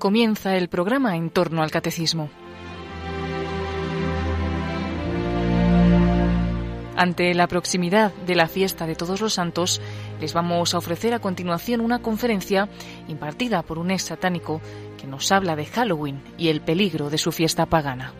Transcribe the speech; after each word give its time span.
Comienza 0.00 0.56
el 0.56 0.70
programa 0.70 1.14
en 1.14 1.28
torno 1.28 1.62
al 1.62 1.70
catecismo. 1.70 2.30
Ante 6.96 7.34
la 7.34 7.46
proximidad 7.46 8.10
de 8.26 8.34
la 8.34 8.48
fiesta 8.48 8.86
de 8.86 8.94
todos 8.94 9.20
los 9.20 9.34
santos, 9.34 9.78
les 10.18 10.32
vamos 10.32 10.74
a 10.74 10.78
ofrecer 10.78 11.12
a 11.12 11.18
continuación 11.18 11.82
una 11.82 12.00
conferencia 12.00 12.70
impartida 13.08 13.62
por 13.62 13.78
un 13.78 13.90
ex 13.90 14.04
satánico 14.04 14.62
que 14.98 15.06
nos 15.06 15.30
habla 15.32 15.54
de 15.54 15.66
Halloween 15.66 16.22
y 16.38 16.48
el 16.48 16.62
peligro 16.62 17.10
de 17.10 17.18
su 17.18 17.30
fiesta 17.30 17.66
pagana. 17.66 18.14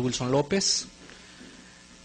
Wilson 0.00 0.30
López. 0.30 0.86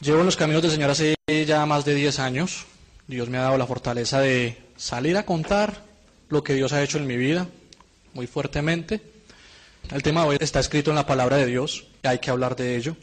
Llevo 0.01 0.19
en 0.19 0.25
los 0.25 0.35
caminos 0.35 0.61
del 0.61 0.71
Señor 0.71 0.91
hace 0.91 1.15
ya 1.45 1.65
más 1.65 1.85
de 1.85 1.95
10 1.95 2.19
años. 2.19 2.65
Dios 3.07 3.29
me 3.29 3.37
ha 3.37 3.43
dado 3.43 3.57
la 3.57 3.65
fortaleza 3.65 4.19
de 4.19 4.61
salir 4.75 5.17
a 5.17 5.25
contar 5.25 5.83
lo 6.29 6.43
que 6.43 6.53
Dios 6.53 6.73
ha 6.73 6.83
hecho 6.83 6.97
en 6.97 7.07
mi 7.07 7.17
vida, 7.17 7.47
muy 8.13 8.27
fuertemente. 8.27 9.01
El 9.91 10.03
tema 10.03 10.21
de 10.23 10.27
hoy 10.29 10.37
está 10.39 10.59
escrito 10.59 10.91
en 10.91 10.97
la 10.97 11.05
palabra 11.05 11.37
de 11.37 11.45
Dios 11.45 11.85
y 12.03 12.07
hay 12.07 12.19
que 12.19 12.29
hablar 12.29 12.55
de 12.55 12.75
ello. 12.75 12.97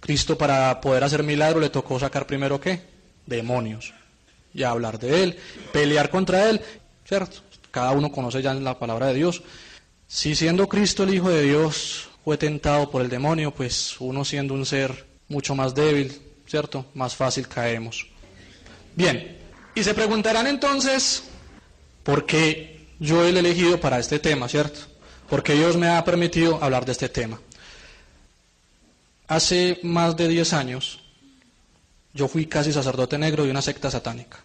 Cristo 0.00 0.38
para 0.38 0.80
poder 0.80 1.04
hacer 1.04 1.22
milagro 1.22 1.60
le 1.60 1.70
tocó 1.70 1.98
sacar 1.98 2.26
primero 2.26 2.60
qué? 2.60 2.82
Demonios. 3.26 3.92
Y 4.54 4.62
hablar 4.62 4.98
de 4.98 5.22
él, 5.22 5.38
pelear 5.72 6.08
contra 6.08 6.48
él, 6.48 6.62
¿cierto? 7.06 7.40
Cada 7.70 7.92
uno 7.92 8.10
conoce 8.10 8.40
ya 8.40 8.54
la 8.54 8.78
palabra 8.78 9.08
de 9.08 9.14
Dios. 9.14 9.42
Si 10.06 10.34
siendo 10.34 10.68
Cristo 10.68 11.04
el 11.04 11.14
Hijo 11.14 11.28
de 11.28 11.42
Dios 11.42 12.08
fue 12.28 12.36
tentado 12.36 12.90
por 12.90 13.00
el 13.00 13.08
demonio, 13.08 13.54
pues 13.54 13.98
uno 14.00 14.22
siendo 14.22 14.52
un 14.52 14.66
ser 14.66 15.06
mucho 15.28 15.54
más 15.54 15.74
débil, 15.74 16.20
¿cierto? 16.46 16.84
Más 16.92 17.16
fácil 17.16 17.48
caemos. 17.48 18.06
Bien, 18.94 19.38
y 19.74 19.82
se 19.82 19.94
preguntarán 19.94 20.46
entonces, 20.46 21.22
¿por 22.02 22.26
qué 22.26 22.86
yo 23.00 23.24
he 23.24 23.30
elegido 23.30 23.80
para 23.80 23.98
este 23.98 24.18
tema, 24.18 24.46
¿cierto? 24.46 24.80
Porque 25.30 25.54
Dios 25.54 25.78
me 25.78 25.88
ha 25.88 26.04
permitido 26.04 26.62
hablar 26.62 26.84
de 26.84 26.92
este 26.92 27.08
tema. 27.08 27.40
Hace 29.26 29.80
más 29.82 30.14
de 30.14 30.28
10 30.28 30.52
años 30.52 31.00
yo 32.12 32.28
fui 32.28 32.44
casi 32.44 32.74
sacerdote 32.74 33.16
negro 33.16 33.44
de 33.44 33.52
una 33.52 33.62
secta 33.62 33.90
satánica. 33.90 34.44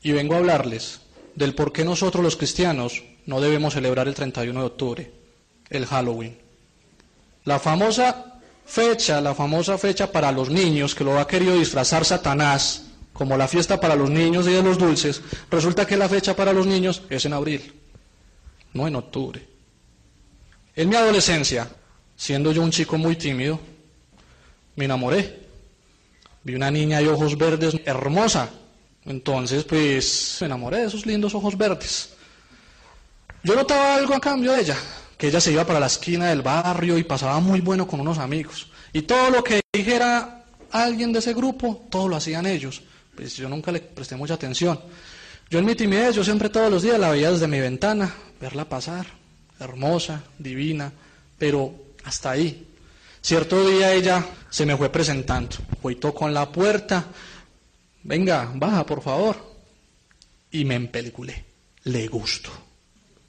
Y 0.00 0.12
vengo 0.12 0.36
a 0.36 0.38
hablarles 0.38 1.00
del 1.34 1.54
por 1.54 1.70
qué 1.70 1.84
nosotros 1.84 2.24
los 2.24 2.36
cristianos 2.36 3.04
no 3.26 3.42
debemos 3.42 3.74
celebrar 3.74 4.08
el 4.08 4.14
31 4.14 4.58
de 4.58 4.66
octubre, 4.66 5.12
el 5.68 5.84
Halloween. 5.84 6.43
La 7.44 7.58
famosa 7.58 8.40
fecha, 8.64 9.20
la 9.20 9.34
famosa 9.34 9.76
fecha 9.76 10.10
para 10.10 10.32
los 10.32 10.48
niños 10.48 10.94
que 10.94 11.04
lo 11.04 11.18
ha 11.18 11.26
querido 11.26 11.56
disfrazar 11.56 12.04
Satanás, 12.04 12.86
como 13.12 13.36
la 13.36 13.46
fiesta 13.46 13.78
para 13.78 13.94
los 13.94 14.10
niños 14.10 14.46
y 14.46 14.52
de 14.52 14.62
los 14.62 14.78
dulces, 14.78 15.20
resulta 15.50 15.86
que 15.86 15.96
la 15.96 16.08
fecha 16.08 16.34
para 16.34 16.52
los 16.52 16.66
niños 16.66 17.02
es 17.10 17.24
en 17.26 17.34
abril, 17.34 17.72
no 18.72 18.88
en 18.88 18.96
octubre. 18.96 19.46
En 20.74 20.88
mi 20.88 20.96
adolescencia, 20.96 21.68
siendo 22.16 22.50
yo 22.50 22.62
un 22.62 22.70
chico 22.70 22.98
muy 22.98 23.16
tímido, 23.16 23.60
me 24.76 24.86
enamoré. 24.86 25.44
Vi 26.42 26.54
una 26.54 26.70
niña 26.70 26.98
de 26.98 27.08
ojos 27.08 27.38
verdes 27.38 27.76
hermosa. 27.84 28.50
Entonces, 29.04 29.64
pues, 29.64 30.38
me 30.40 30.46
enamoré 30.46 30.78
de 30.78 30.86
esos 30.86 31.06
lindos 31.06 31.34
ojos 31.34 31.56
verdes. 31.56 32.14
Yo 33.42 33.54
notaba 33.54 33.96
algo 33.96 34.14
a 34.14 34.20
cambio 34.20 34.52
de 34.52 34.62
ella, 34.62 34.76
ella 35.28 35.40
se 35.40 35.52
iba 35.52 35.66
para 35.66 35.80
la 35.80 35.86
esquina 35.86 36.28
del 36.28 36.42
barrio 36.42 36.98
y 36.98 37.04
pasaba 37.04 37.40
muy 37.40 37.60
bueno 37.60 37.86
con 37.86 38.00
unos 38.00 38.18
amigos. 38.18 38.68
Y 38.92 39.02
todo 39.02 39.30
lo 39.30 39.44
que 39.44 39.60
dijera 39.72 40.44
alguien 40.70 41.12
de 41.12 41.20
ese 41.20 41.34
grupo, 41.34 41.86
todo 41.90 42.08
lo 42.08 42.16
hacían 42.16 42.46
ellos. 42.46 42.82
Pues 43.14 43.36
yo 43.36 43.48
nunca 43.48 43.70
le 43.70 43.80
presté 43.80 44.16
mucha 44.16 44.34
atención. 44.34 44.80
Yo 45.50 45.58
en 45.58 45.64
mi 45.64 45.74
timidez, 45.74 46.16
yo 46.16 46.24
siempre 46.24 46.48
todos 46.48 46.70
los 46.70 46.82
días 46.82 46.98
la 46.98 47.10
veía 47.10 47.30
desde 47.30 47.46
mi 47.46 47.60
ventana, 47.60 48.12
verla 48.40 48.68
pasar, 48.68 49.06
hermosa, 49.60 50.24
divina, 50.38 50.92
pero 51.38 51.72
hasta 52.04 52.30
ahí. 52.30 52.66
Cierto 53.20 53.66
día 53.66 53.92
ella 53.92 54.26
se 54.50 54.66
me 54.66 54.76
fue 54.76 54.90
presentando, 54.90 55.56
fue 55.80 55.94
tocó 55.94 56.28
en 56.28 56.34
la 56.34 56.50
puerta, 56.50 57.06
venga, 58.02 58.50
baja 58.54 58.84
por 58.84 59.02
favor, 59.02 59.36
y 60.50 60.64
me 60.64 60.74
empeliculé, 60.74 61.44
le 61.84 62.06
gusto. 62.08 62.50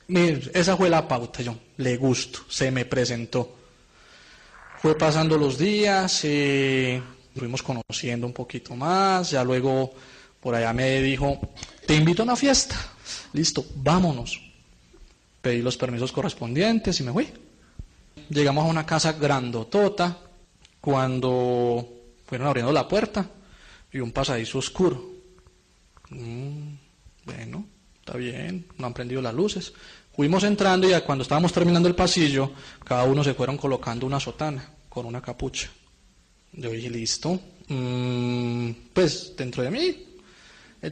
Esa 0.07 0.77
fue 0.77 0.89
la 0.89 1.07
pauta, 1.07 1.41
yo, 1.41 1.55
le 1.77 1.97
gusto, 1.97 2.39
se 2.47 2.69
me 2.71 2.85
presentó. 2.85 3.55
Fue 4.81 4.95
pasando 4.97 5.37
los 5.37 5.57
días, 5.57 6.21
eh, 6.23 7.01
fuimos 7.35 7.63
conociendo 7.63 8.27
un 8.27 8.33
poquito 8.33 8.75
más, 8.75 9.31
ya 9.31 9.43
luego 9.43 9.93
por 10.39 10.53
allá 10.53 10.73
me 10.73 11.01
dijo, 11.01 11.39
te 11.87 11.95
invito 11.95 12.21
a 12.21 12.25
una 12.25 12.35
fiesta, 12.35 12.75
listo, 13.33 13.65
vámonos. 13.77 14.39
Pedí 15.41 15.61
los 15.61 15.77
permisos 15.77 16.11
correspondientes 16.11 16.99
y 16.99 17.03
me 17.03 17.11
fui. 17.11 17.27
Llegamos 18.29 18.65
a 18.65 18.67
una 18.67 18.85
casa 18.85 19.13
grandotota 19.13 20.19
cuando 20.81 21.87
fueron 22.27 22.47
abriendo 22.47 22.71
la 22.71 22.87
puerta 22.87 23.27
y 23.91 23.99
un 23.99 24.11
pasadizo 24.11 24.59
oscuro. 24.59 25.03
Mm, 26.09 26.73
bueno, 27.25 27.65
está 27.99 28.17
bien, 28.17 28.67
no 28.77 28.87
han 28.87 28.93
prendido 28.93 29.21
las 29.21 29.33
luces. 29.33 29.73
Fuimos 30.15 30.43
entrando 30.43 30.89
y 30.89 31.01
cuando 31.01 31.23
estábamos 31.23 31.51
terminando 31.51 31.89
el 31.89 31.95
pasillo, 31.95 32.51
cada 32.83 33.03
uno 33.03 33.23
se 33.23 33.33
fueron 33.33 33.57
colocando 33.57 34.05
una 34.05 34.19
sotana 34.19 34.67
con 34.87 35.05
una 35.05 35.21
capucha. 35.21 35.69
Yo 36.53 36.71
dije, 36.71 36.89
listo. 36.89 37.39
Mm, 37.67 38.71
pues 38.93 39.33
dentro 39.35 39.63
de 39.63 39.71
mí 39.71 40.05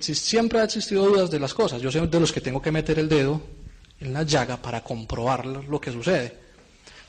siempre 0.02 0.60
ha 0.60 0.64
existido 0.64 1.06
dudas 1.06 1.30
de 1.30 1.40
las 1.40 1.54
cosas. 1.54 1.82
Yo 1.82 1.92
soy 1.92 2.08
de 2.08 2.20
los 2.20 2.32
que 2.32 2.42
tengo 2.42 2.62
que 2.62 2.72
meter 2.72 3.00
el 3.00 3.10
dedo 3.10 3.42
en 4.00 4.14
la 4.14 4.24
llaga 4.24 4.62
para 4.62 4.84
comprobar 4.84 5.46
lo 5.46 5.80
que 5.80 5.92
sucede. 5.92 6.38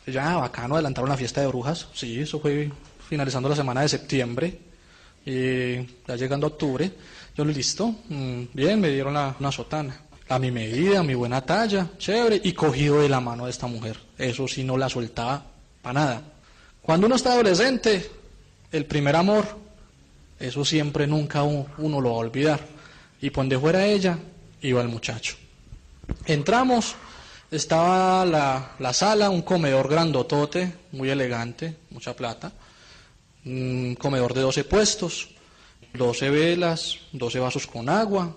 Ya, 0.06 0.36
bacano, 0.36 0.74
adelantaron 0.74 1.08
la 1.08 1.16
fiesta 1.16 1.40
de 1.40 1.46
brujas. 1.46 1.88
Sí, 1.94 2.20
eso 2.20 2.38
fue 2.38 2.70
finalizando 3.08 3.48
la 3.48 3.56
semana 3.56 3.80
de 3.80 3.88
septiembre. 3.88 4.58
Y 5.24 5.76
ya 6.06 6.16
llegando 6.16 6.46
a 6.46 6.50
octubre, 6.50 6.92
yo 7.34 7.44
listo, 7.46 7.94
mm, 8.08 8.42
bien, 8.52 8.80
me 8.80 8.90
dieron 8.90 9.14
la, 9.14 9.34
una 9.40 9.50
sotana. 9.50 10.02
A 10.28 10.38
mi 10.38 10.50
medida, 10.50 11.00
a 11.00 11.02
mi 11.02 11.14
buena 11.14 11.42
talla, 11.42 11.90
chévere, 11.98 12.40
y 12.42 12.52
cogido 12.52 13.02
de 13.02 13.08
la 13.08 13.20
mano 13.20 13.44
de 13.44 13.50
esta 13.50 13.66
mujer. 13.66 13.98
Eso 14.16 14.48
sí 14.48 14.64
no 14.64 14.78
la 14.78 14.88
soltaba 14.88 15.44
para 15.82 16.00
nada. 16.00 16.22
Cuando 16.80 17.06
uno 17.06 17.16
está 17.16 17.32
adolescente, 17.32 18.10
el 18.72 18.86
primer 18.86 19.16
amor, 19.16 19.44
eso 20.38 20.64
siempre 20.64 21.06
nunca 21.06 21.42
uno, 21.42 22.00
lo 22.00 22.10
va 22.10 22.16
a 22.16 22.18
olvidar. 22.18 22.60
Y 23.20 23.30
donde 23.30 23.58
fuera 23.58 23.86
ella, 23.86 24.18
iba 24.60 24.82
el 24.82 24.88
muchacho. 24.88 25.36
Entramos, 26.26 26.94
estaba 27.50 28.24
la, 28.24 28.72
la, 28.78 28.92
sala, 28.92 29.30
un 29.30 29.42
comedor 29.42 29.88
grandotote, 29.88 30.72
muy 30.92 31.08
elegante, 31.08 31.76
mucha 31.90 32.14
plata, 32.14 32.52
un 33.44 33.96
comedor 33.98 34.34
de 34.34 34.40
12 34.42 34.64
puestos, 34.64 35.28
12 35.94 36.30
velas, 36.30 36.98
12 37.12 37.38
vasos 37.38 37.66
con 37.66 37.88
agua. 37.88 38.36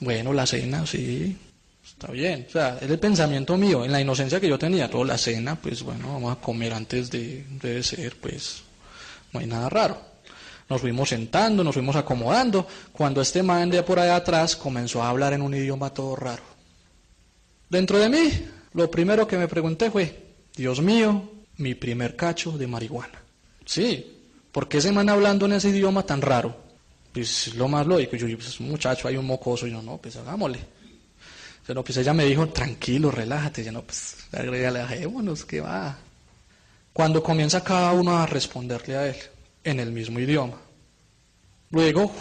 Bueno, 0.00 0.32
la 0.32 0.46
cena, 0.46 0.86
sí, 0.86 1.36
está 1.84 2.12
bien. 2.12 2.46
O 2.48 2.52
sea, 2.52 2.78
es 2.80 2.90
el 2.90 2.98
pensamiento 2.98 3.56
mío, 3.56 3.84
en 3.84 3.92
la 3.92 4.00
inocencia 4.00 4.40
que 4.40 4.48
yo 4.48 4.58
tenía, 4.58 4.90
toda 4.90 5.06
la 5.06 5.18
cena, 5.18 5.56
pues 5.56 5.82
bueno, 5.82 6.12
vamos 6.12 6.36
a 6.36 6.40
comer 6.40 6.74
antes 6.74 7.10
de, 7.10 7.44
debe 7.62 7.82
ser, 7.82 8.16
pues 8.16 8.62
no 9.32 9.40
hay 9.40 9.46
nada 9.46 9.68
raro. 9.68 10.00
Nos 10.68 10.80
fuimos 10.80 11.08
sentando, 11.08 11.62
nos 11.62 11.74
fuimos 11.74 11.94
acomodando, 11.96 12.66
cuando 12.92 13.20
este 13.20 13.42
man 13.42 13.70
de 13.70 13.82
por 13.82 13.98
allá 13.98 14.16
atrás 14.16 14.56
comenzó 14.56 15.02
a 15.02 15.08
hablar 15.08 15.32
en 15.32 15.42
un 15.42 15.54
idioma 15.54 15.90
todo 15.90 16.16
raro. 16.16 16.42
Dentro 17.70 17.98
de 17.98 18.08
mí, 18.08 18.28
lo 18.74 18.90
primero 18.90 19.26
que 19.26 19.38
me 19.38 19.48
pregunté 19.48 19.90
fue, 19.90 20.24
Dios 20.54 20.80
mío, 20.80 21.30
mi 21.56 21.74
primer 21.74 22.16
cacho 22.16 22.58
de 22.58 22.66
marihuana. 22.66 23.22
Sí, 23.64 24.18
¿por 24.52 24.68
qué 24.68 24.78
ese 24.78 24.92
man 24.92 25.08
hablando 25.08 25.46
en 25.46 25.52
ese 25.52 25.70
idioma 25.70 26.02
tan 26.02 26.20
raro? 26.20 26.65
Pues 27.16 27.48
es 27.48 27.54
lo 27.54 27.66
más 27.66 27.86
lógico. 27.86 28.14
Yo, 28.14 28.26
pues 28.36 28.60
muchacho, 28.60 29.08
hay 29.08 29.16
un 29.16 29.24
mocoso. 29.24 29.66
Y 29.66 29.70
yo, 29.70 29.80
no, 29.80 29.96
pues 29.96 30.16
hagámosle. 30.16 30.58
Pero 31.66 31.82
pues 31.82 31.96
ella 31.96 32.12
me 32.12 32.26
dijo, 32.26 32.46
tranquilo, 32.48 33.10
relájate. 33.10 33.64
Ya 33.64 33.72
no, 33.72 33.80
pues 33.80 34.18
relajémonos, 34.30 35.46
que 35.46 35.62
va. 35.62 35.96
Cuando 36.92 37.22
comienza 37.22 37.64
cada 37.64 37.94
uno 37.94 38.18
a 38.18 38.26
responderle 38.26 38.96
a 38.96 39.06
él 39.06 39.16
en 39.64 39.80
el 39.80 39.92
mismo 39.92 40.20
idioma. 40.20 40.58
Luego, 41.70 42.12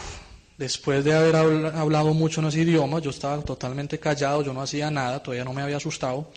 después 0.58 1.04
de 1.04 1.14
haber 1.14 1.36
hablado 1.36 2.14
mucho 2.14 2.40
en 2.40 2.48
ese 2.48 2.62
idioma, 2.62 3.00
yo 3.00 3.10
estaba 3.10 3.42
totalmente 3.42 4.00
callado, 4.00 4.44
yo 4.44 4.54
no 4.54 4.62
hacía 4.62 4.90
nada, 4.90 5.22
todavía 5.22 5.44
no 5.44 5.52
me 5.52 5.62
había 5.62 5.76
asustado. 5.76 6.32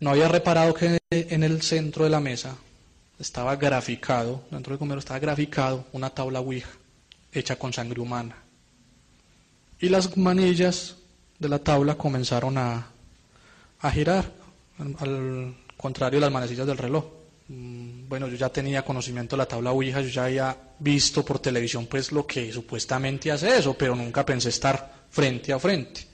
No 0.00 0.10
había 0.10 0.26
reparado 0.26 0.74
que 0.74 0.98
en 1.10 1.44
el 1.44 1.62
centro 1.62 2.02
de 2.02 2.10
la 2.10 2.18
mesa 2.18 2.56
estaba 3.20 3.54
graficado, 3.54 4.42
dentro 4.50 4.72
del 4.72 4.80
comedor 4.80 4.98
estaba 4.98 5.20
graficado 5.20 5.86
una 5.92 6.10
tabla 6.10 6.40
Ouija 6.40 6.70
hecha 7.32 7.56
con 7.56 7.72
sangre 7.72 8.00
humana. 8.00 8.36
Y 9.80 9.88
las 9.88 10.16
manillas 10.16 10.96
de 11.38 11.48
la 11.48 11.58
tabla 11.60 11.96
comenzaron 11.96 12.58
a, 12.58 12.88
a 13.80 13.90
girar, 13.90 14.32
al, 14.98 15.54
contrario 15.76 16.18
de 16.18 16.26
las 16.26 16.32
manecillas 16.32 16.66
del 16.66 16.78
reloj. 16.78 17.04
Mm, 17.48 18.08
bueno, 18.08 18.26
yo 18.28 18.36
ya 18.36 18.48
tenía 18.48 18.84
conocimiento 18.84 19.36
de 19.36 19.38
la 19.38 19.46
tabla 19.46 19.70
Ouija, 19.72 20.00
yo 20.00 20.08
ya 20.08 20.24
había 20.24 20.56
visto 20.80 21.24
por 21.24 21.38
televisión 21.38 21.86
pues 21.86 22.12
lo 22.12 22.26
que 22.26 22.52
supuestamente 22.52 23.30
hace 23.30 23.56
eso, 23.58 23.74
pero 23.74 23.94
nunca 23.94 24.26
pensé 24.26 24.48
estar 24.50 25.06
frente 25.10 25.52
a 25.52 25.58
frente. 25.58 26.06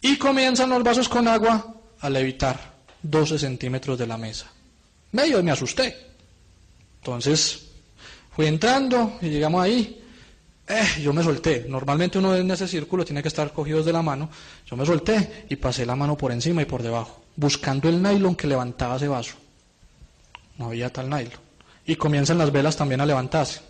Y 0.00 0.16
comienzan 0.16 0.70
los 0.70 0.82
vasos 0.82 1.08
con 1.08 1.26
agua 1.28 1.74
a 2.00 2.10
levitar 2.10 2.74
12 3.02 3.38
centímetros 3.38 3.98
de 3.98 4.06
la 4.06 4.16
mesa. 4.18 4.50
Medio 5.12 5.42
me 5.42 5.50
asusté. 5.50 5.96
Entonces 7.00 7.66
fui 8.34 8.46
entrando 8.46 9.18
y 9.22 9.28
llegamos 9.28 9.62
ahí. 9.62 9.97
Eh, 10.68 11.00
yo 11.00 11.12
me 11.14 11.22
solté. 11.22 11.64
Normalmente 11.66 12.18
uno 12.18 12.36
en 12.36 12.50
ese 12.50 12.68
círculo 12.68 13.04
tiene 13.04 13.22
que 13.22 13.28
estar 13.28 13.52
cogidos 13.52 13.86
de 13.86 13.92
la 13.92 14.02
mano. 14.02 14.28
Yo 14.66 14.76
me 14.76 14.84
solté 14.84 15.46
y 15.48 15.56
pasé 15.56 15.86
la 15.86 15.96
mano 15.96 16.16
por 16.16 16.30
encima 16.30 16.60
y 16.60 16.66
por 16.66 16.82
debajo, 16.82 17.22
buscando 17.36 17.88
el 17.88 18.02
nylon 18.02 18.36
que 18.36 18.46
levantaba 18.46 18.96
ese 18.96 19.08
vaso. 19.08 19.36
No 20.58 20.66
había 20.66 20.92
tal 20.92 21.08
nylon. 21.08 21.40
Y 21.86 21.96
comienzan 21.96 22.36
las 22.36 22.52
velas 22.52 22.76
también 22.76 23.00
a 23.00 23.06
levantarse. 23.06 23.60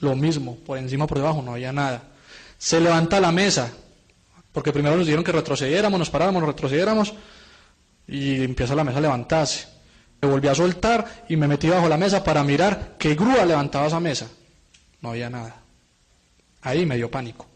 Lo 0.00 0.14
mismo, 0.14 0.56
por 0.56 0.78
encima, 0.78 1.08
por 1.08 1.18
debajo, 1.18 1.42
no 1.42 1.54
había 1.54 1.72
nada. 1.72 2.02
Se 2.56 2.80
levanta 2.80 3.20
la 3.20 3.32
mesa, 3.32 3.72
porque 4.52 4.72
primero 4.72 4.96
nos 4.96 5.06
dijeron 5.06 5.24
que 5.24 5.32
retrocediéramos, 5.32 5.98
nos 5.98 6.10
paráramos, 6.10 6.40
nos 6.40 6.50
retrocediéramos, 6.50 7.14
y 8.06 8.44
empieza 8.44 8.76
la 8.76 8.84
mesa 8.84 8.98
a 8.98 9.00
levantarse. 9.00 9.66
Me 10.20 10.28
volví 10.28 10.46
a 10.46 10.54
soltar 10.54 11.24
y 11.28 11.36
me 11.36 11.48
metí 11.48 11.68
bajo 11.68 11.88
la 11.88 11.96
mesa 11.96 12.22
para 12.22 12.44
mirar 12.44 12.94
qué 12.98 13.16
grúa 13.16 13.44
levantaba 13.44 13.88
esa 13.88 13.98
mesa. 13.98 14.28
No 15.00 15.10
había 15.10 15.28
nada. 15.28 15.67
Ahí 16.62 16.84
me 16.86 16.96
dio 16.96 17.10
pánico. 17.10 17.46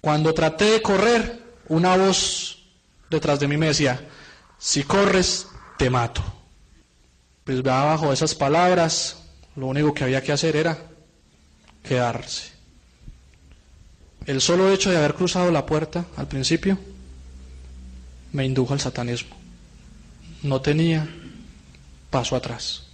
Cuando 0.00 0.32
traté 0.34 0.66
de 0.66 0.82
correr, 0.82 1.42
una 1.68 1.96
voz 1.96 2.62
detrás 3.10 3.40
de 3.40 3.48
mí 3.48 3.56
me 3.56 3.66
decía, 3.66 4.00
si 4.58 4.82
corres, 4.82 5.48
te 5.76 5.90
mato. 5.90 6.22
Pues 7.44 7.62
bajo 7.62 8.12
esas 8.12 8.34
palabras, 8.34 9.24
lo 9.56 9.66
único 9.66 9.94
que 9.94 10.04
había 10.04 10.22
que 10.22 10.32
hacer 10.32 10.56
era 10.56 10.78
quedarse. 11.82 12.52
El 14.26 14.40
solo 14.40 14.72
hecho 14.72 14.90
de 14.90 14.96
haber 14.96 15.14
cruzado 15.14 15.50
la 15.52 15.66
puerta 15.66 16.06
al 16.16 16.26
principio 16.26 16.78
me 18.32 18.44
indujo 18.44 18.72
al 18.72 18.80
satanismo. 18.80 19.36
No 20.42 20.60
tenía 20.60 21.08
paso 22.10 22.34
atrás. 22.34 22.85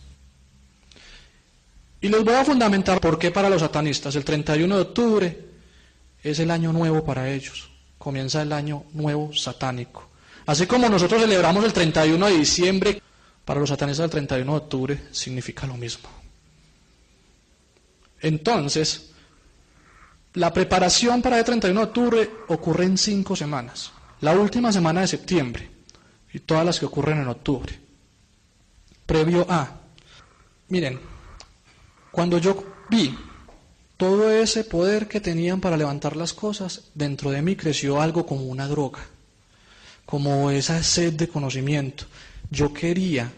Y 2.03 2.09
les 2.09 2.25
voy 2.25 2.35
a 2.35 2.45
fundamentar 2.45 3.01
por 3.01 3.17
qué 3.17 3.31
para 3.31 3.49
los 3.49 3.61
satanistas 3.61 4.17
el 4.17 4.25
31 4.25 4.75
de 4.75 4.83
octubre 4.83 5.39
es 6.21 6.39
el 6.41 6.51
año 6.51 6.73
nuevo 6.73 7.05
para 7.05 7.31
ellos. 7.31 7.71
Comienza 7.97 8.43
el 8.43 8.53
año 8.53 8.85
nuevo 8.93 9.33
satánico. 9.33 10.09
Así 10.47 10.67
como 10.67 10.89
nosotros 10.89 11.23
celebramos 11.23 11.65
el 11.65 11.73
31 11.73 12.27
de 12.27 12.37
diciembre 12.37 13.03
para 13.45 13.61
los 13.61 13.69
satanistas 13.69 14.05
el 14.07 14.11
31 14.11 14.51
de 14.51 14.59
octubre 14.59 15.03
significa 15.13 15.65
lo 15.69 15.75
mismo. 15.77 16.09
Entonces, 18.21 19.13
la 20.35 20.53
preparación 20.53 21.23
para 21.23 21.39
el 21.39 21.45
31 21.45 21.79
de 21.79 21.87
octubre 21.87 22.31
ocurre 22.49 22.85
en 22.85 22.99
cinco 22.99 23.37
semanas. 23.37 23.93
La 24.23 24.33
última 24.33 24.73
semana 24.73 25.03
de 25.03 25.07
septiembre 25.07 25.71
y 26.33 26.41
todas 26.41 26.67
las 26.67 26.81
que 26.81 26.87
ocurren 26.87 27.21
en 27.21 27.29
octubre. 27.29 27.79
Previo 29.07 29.47
a, 29.49 29.71
miren, 30.69 31.12
cuando 32.13 32.39
yo 32.39 32.63
vi 32.91 33.17
todo 33.97 34.31
ese 34.31 34.65
poder 34.65 35.09
que 35.09 35.21
tenían 35.21 35.61
para 35.61 35.77
levantar 35.77 36.15
las 36.17 36.33
cosas, 36.35 36.83
dentro 36.95 37.31
de 37.31 37.41
mí 37.41 37.57
creció 37.57 38.01
algo 38.01 38.27
como 38.27 38.45
una 38.45 38.69
droga, 38.69 39.01
como 40.05 40.51
esa 40.51 40.83
sed 40.83 41.15
de 41.15 41.29
conocimiento. 41.29 42.05
Yo 42.51 42.73
quería 42.73 43.33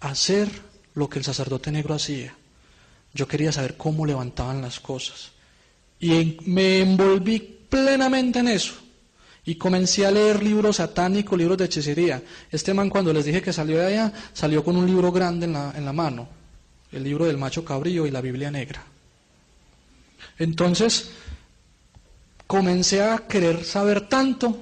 hacer 0.00 0.48
lo 0.94 1.08
que 1.08 1.18
el 1.18 1.24
sacerdote 1.24 1.72
negro 1.72 1.94
hacía. 1.94 2.34
Yo 3.14 3.26
quería 3.26 3.50
saber 3.50 3.76
cómo 3.76 4.04
levantaban 4.04 4.60
las 4.60 4.78
cosas. 4.78 5.30
Y 5.98 6.36
me 6.44 6.80
envolví 6.80 7.38
plenamente 7.68 8.40
en 8.40 8.48
eso. 8.48 8.74
Y 9.44 9.54
comencé 9.54 10.04
a 10.04 10.10
leer 10.10 10.42
libros 10.42 10.76
satánicos, 10.76 11.38
libros 11.38 11.56
de 11.56 11.64
hechicería. 11.64 12.22
Este 12.50 12.74
man 12.74 12.90
cuando 12.90 13.12
les 13.12 13.24
dije 13.24 13.40
que 13.40 13.52
salió 13.52 13.78
de 13.78 13.86
allá, 13.86 14.12
salió 14.34 14.62
con 14.62 14.76
un 14.76 14.86
libro 14.86 15.10
grande 15.10 15.46
en 15.46 15.54
la, 15.54 15.72
en 15.74 15.84
la 15.84 15.92
mano. 15.92 16.37
El 16.92 17.04
libro 17.04 17.26
del 17.26 17.38
macho 17.38 17.64
cabrío 17.64 18.06
y 18.06 18.10
la 18.10 18.20
Biblia 18.20 18.50
negra. 18.50 18.84
Entonces, 20.38 21.10
comencé 22.46 23.02
a 23.02 23.26
querer 23.28 23.64
saber 23.64 24.08
tanto 24.08 24.58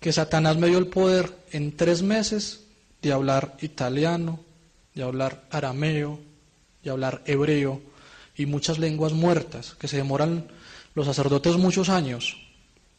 que 0.00 0.12
Satanás 0.12 0.56
me 0.56 0.68
dio 0.68 0.78
el 0.78 0.88
poder 0.88 1.32
en 1.52 1.76
tres 1.76 2.02
meses 2.02 2.60
de 3.02 3.12
hablar 3.12 3.56
italiano, 3.60 4.40
de 4.94 5.02
hablar 5.02 5.44
arameo, 5.50 6.18
de 6.82 6.90
hablar 6.90 7.22
hebreo 7.26 7.80
y 8.36 8.46
muchas 8.46 8.78
lenguas 8.78 9.12
muertas 9.12 9.74
que 9.78 9.88
se 9.88 9.98
demoran 9.98 10.48
los 10.94 11.06
sacerdotes 11.06 11.56
muchos 11.56 11.88
años 11.88 12.36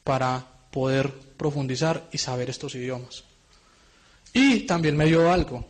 para 0.04 0.46
poder 0.72 1.12
profundizar 1.38 2.08
y 2.12 2.18
saber 2.18 2.50
estos 2.50 2.76
idiomas. 2.76 3.24
Y 4.34 4.62
también 4.62 4.96
me 4.96 5.06
dio 5.06 5.32
algo, 5.32 5.66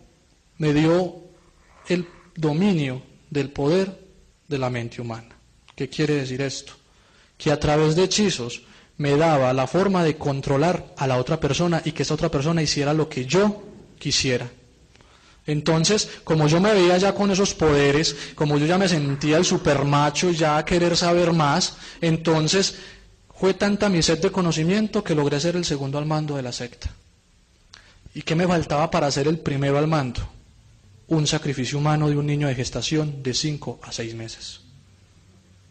me 0.58 0.74
dio 0.74 1.16
el 1.88 2.06
dominio 2.36 3.02
del 3.30 3.50
poder 3.50 3.98
de 4.48 4.58
la 4.58 4.70
mente 4.70 5.02
humana. 5.02 5.36
¿Qué 5.76 5.90
quiere 5.90 6.16
decir 6.16 6.42
esto? 6.42 6.74
Que 7.38 7.52
a 7.52 7.60
través 7.60 7.96
de 7.96 8.04
hechizos 8.04 8.62
me 8.98 9.16
daba 9.18 9.54
la 9.54 9.68
forma 9.68 10.04
de 10.04 10.18
controlar 10.18 10.94
a 10.98 11.08
la 11.08 11.18
otra 11.18 11.40
persona 11.40 11.82
y 11.84 11.92
que 11.92 12.04
esa 12.04 12.14
otra 12.14 12.30
persona 12.30 12.62
hiciera 12.62 12.94
lo 12.94 13.10
que 13.10 13.26
yo 13.26 13.64
quisiera. 13.98 14.50
Entonces, 15.48 16.08
como 16.24 16.48
yo 16.48 16.62
me 16.62 16.74
veía 16.74 16.98
ya 16.98 17.16
con 17.16 17.32
esos 17.32 17.56
poderes, 17.56 18.16
como 18.36 18.58
yo 18.60 18.68
ya 18.68 18.78
me 18.78 18.88
sentía 18.88 19.38
el 19.38 19.46
supermacho, 19.46 20.30
ya 20.32 20.58
a 20.58 20.66
querer 20.66 20.96
saber 20.96 21.34
más, 21.34 21.78
entonces 22.00 22.76
fue 23.36 23.56
tanta 23.56 23.90
mi 23.90 24.04
sed 24.04 24.20
de 24.20 24.32
conocimiento 24.32 25.04
que 25.04 25.16
logré 25.16 25.40
ser 25.40 25.56
el 25.56 25.66
segundo 25.66 25.98
al 25.98 26.06
mando 26.06 26.36
de 26.36 26.44
la 26.44 26.52
secta. 26.52 26.92
¿Y 28.14 28.22
qué 28.22 28.36
me 28.36 28.48
faltaba 28.48 28.92
para 28.92 29.10
ser 29.10 29.28
el 29.28 29.40
primero 29.40 29.80
al 29.80 29.88
mando? 29.88 30.22
Un 31.12 31.28
sacrificio 31.28 31.78
humano 31.78 32.08
de 32.08 32.16
un 32.16 32.26
niño 32.26 32.48
de 32.48 32.56
gestación 32.56 33.22
de 33.22 33.34
5 33.34 33.82
a 33.84 33.92
6 33.92 34.16
meses. 34.16 34.62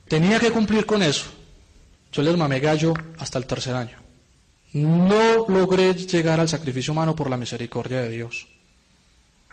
Tenía 0.06 0.38
que 0.38 0.50
cumplir 0.50 0.84
con 0.84 1.02
eso. 1.02 1.26
Yo 2.12 2.20
les 2.22 2.36
mamé 2.36 2.60
gallo 2.60 2.92
hasta 3.18 3.38
el 3.38 3.46
tercer 3.46 3.74
año. 3.74 3.96
No 4.74 5.46
logré 5.48 5.94
llegar 5.94 6.40
al 6.40 6.48
sacrificio 6.48 6.92
humano 6.92 7.16
por 7.16 7.30
la 7.30 7.38
misericordia 7.38 8.02
de 8.02 8.10
Dios. 8.10 8.48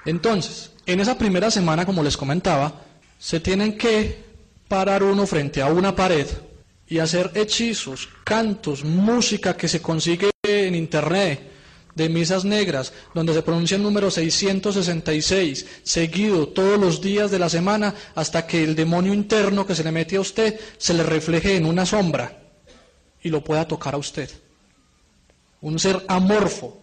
Entonces, 0.04 0.72
en 0.86 1.00
esa 1.00 1.18
primera 1.18 1.50
semana, 1.50 1.86
como 1.86 2.04
les 2.04 2.18
comentaba, 2.18 2.82
se 3.18 3.40
tienen 3.40 3.78
que 3.78 4.26
parar 4.68 5.04
uno 5.04 5.26
frente 5.26 5.62
a 5.62 5.68
una 5.68 5.96
pared 5.96 6.28
y 6.90 7.00
hacer 7.00 7.32
hechizos, 7.34 8.10
cantos, 8.26 8.84
música 8.84 9.56
que 9.56 9.70
se 9.70 9.82
consigue 9.82 10.32
en 10.44 10.76
internet, 10.76 11.57
de 11.98 12.08
misas 12.08 12.46
negras, 12.46 12.94
donde 13.14 13.34
se 13.34 13.42
pronuncia 13.42 13.76
el 13.76 13.84
número 13.84 14.10
666, 14.10 15.66
seguido 15.84 16.48
todos 16.48 16.80
los 16.80 17.02
días 17.02 17.30
de 17.32 17.40
la 17.40 17.50
semana, 17.50 17.94
hasta 18.16 18.48
que 18.48 18.64
el 18.64 18.76
demonio 18.76 19.14
interno 19.14 19.68
que 19.68 19.76
se 19.76 19.84
le 19.84 19.92
mete 19.92 20.16
a 20.16 20.22
usted 20.22 20.58
se 20.78 20.94
le 20.94 21.04
refleje 21.04 21.58
en 21.58 21.66
una 21.66 21.86
sombra 21.86 22.40
y 23.22 23.30
lo 23.30 23.44
pueda 23.44 23.68
tocar 23.68 23.96
a 23.96 23.98
usted 23.98 24.30
un 25.62 25.80
ser 25.80 26.04
amorfo 26.08 26.80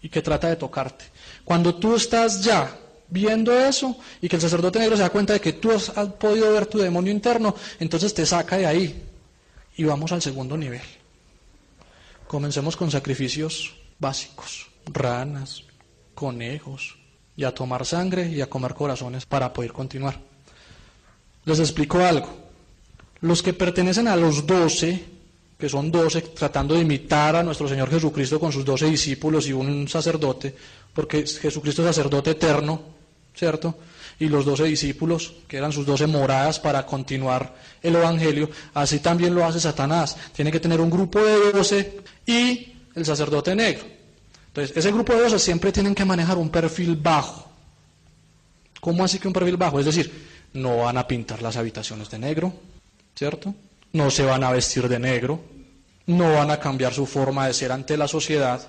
y 0.00 0.08
que 0.08 0.22
trata 0.22 0.48
de 0.48 0.56
tocarte. 0.56 1.04
Cuando 1.44 1.74
tú 1.74 1.96
estás 1.96 2.42
ya 2.42 2.76
viendo 3.08 3.52
eso 3.58 3.96
y 4.20 4.28
que 4.28 4.36
el 4.36 4.42
sacerdote 4.42 4.78
negro 4.78 4.96
se 4.96 5.02
da 5.02 5.10
cuenta 5.10 5.32
de 5.32 5.40
que 5.40 5.54
tú 5.54 5.70
has, 5.70 5.90
podido 6.18 6.52
ver 6.52 6.66
tu 6.66 6.78
demonio 6.78 7.12
interno, 7.12 7.54
entonces 7.78 8.12
te 8.14 8.26
saca 8.26 8.56
de 8.56 8.66
ahí 8.66 9.02
y 9.76 9.84
vamos 9.84 10.12
al 10.12 10.22
segundo 10.22 10.56
nivel. 10.56 10.82
Comencemos 12.26 12.76
con 12.76 12.90
sacrificios 12.90 13.74
básicos, 14.02 14.66
ranas, 14.84 15.62
conejos, 16.14 16.98
y 17.36 17.44
a 17.44 17.54
tomar 17.54 17.86
sangre 17.86 18.28
y 18.28 18.42
a 18.42 18.50
comer 18.50 18.74
corazones 18.74 19.24
para 19.24 19.52
poder 19.52 19.72
continuar. 19.72 20.20
Les 21.46 21.58
explico 21.58 21.98
algo. 21.98 22.28
Los 23.22 23.42
que 23.42 23.54
pertenecen 23.54 24.08
a 24.08 24.16
los 24.16 24.46
doce 24.46 25.12
que 25.62 25.68
son 25.68 25.92
doce, 25.92 26.22
tratando 26.22 26.74
de 26.74 26.80
imitar 26.80 27.36
a 27.36 27.42
nuestro 27.44 27.68
Señor 27.68 27.88
Jesucristo 27.88 28.40
con 28.40 28.50
sus 28.50 28.64
doce 28.64 28.86
discípulos 28.86 29.46
y 29.46 29.52
un 29.52 29.86
sacerdote, 29.86 30.52
porque 30.92 31.24
Jesucristo 31.24 31.82
es 31.82 31.94
sacerdote 31.94 32.30
eterno, 32.30 32.82
¿cierto? 33.32 33.78
Y 34.18 34.26
los 34.26 34.44
doce 34.44 34.64
discípulos, 34.64 35.34
que 35.46 35.58
eran 35.58 35.70
sus 35.70 35.86
doce 35.86 36.08
moradas 36.08 36.58
para 36.58 36.84
continuar 36.84 37.54
el 37.80 37.94
Evangelio, 37.94 38.50
así 38.74 38.98
también 38.98 39.36
lo 39.36 39.44
hace 39.44 39.60
Satanás. 39.60 40.16
Tiene 40.34 40.50
que 40.50 40.58
tener 40.58 40.80
un 40.80 40.90
grupo 40.90 41.20
de 41.20 41.52
doce 41.52 42.00
y 42.26 42.72
el 42.94 43.04
sacerdote 43.04 43.54
negro. 43.54 43.84
Entonces, 44.48 44.76
ese 44.76 44.92
grupo 44.92 45.14
de 45.14 45.22
doce 45.22 45.38
siempre 45.38 45.72
tienen 45.72 45.94
que 45.94 46.04
manejar 46.04 46.36
un 46.36 46.50
perfil 46.50 46.96
bajo. 46.96 47.50
¿Cómo 48.80 49.04
así 49.04 49.18
que 49.18 49.28
un 49.28 49.32
perfil 49.32 49.56
bajo? 49.56 49.78
Es 49.80 49.86
decir, 49.86 50.12
no 50.52 50.78
van 50.78 50.98
a 50.98 51.06
pintar 51.06 51.40
las 51.40 51.56
habitaciones 51.56 52.10
de 52.10 52.18
negro, 52.18 52.52
¿cierto? 53.14 53.54
No 53.92 54.10
se 54.10 54.24
van 54.24 54.44
a 54.44 54.50
vestir 54.50 54.88
de 54.88 54.98
negro, 54.98 55.40
no 56.06 56.34
van 56.34 56.50
a 56.50 56.58
cambiar 56.60 56.92
su 56.92 57.06
forma 57.06 57.46
de 57.46 57.54
ser 57.54 57.72
ante 57.72 57.96
la 57.96 58.08
sociedad, 58.08 58.60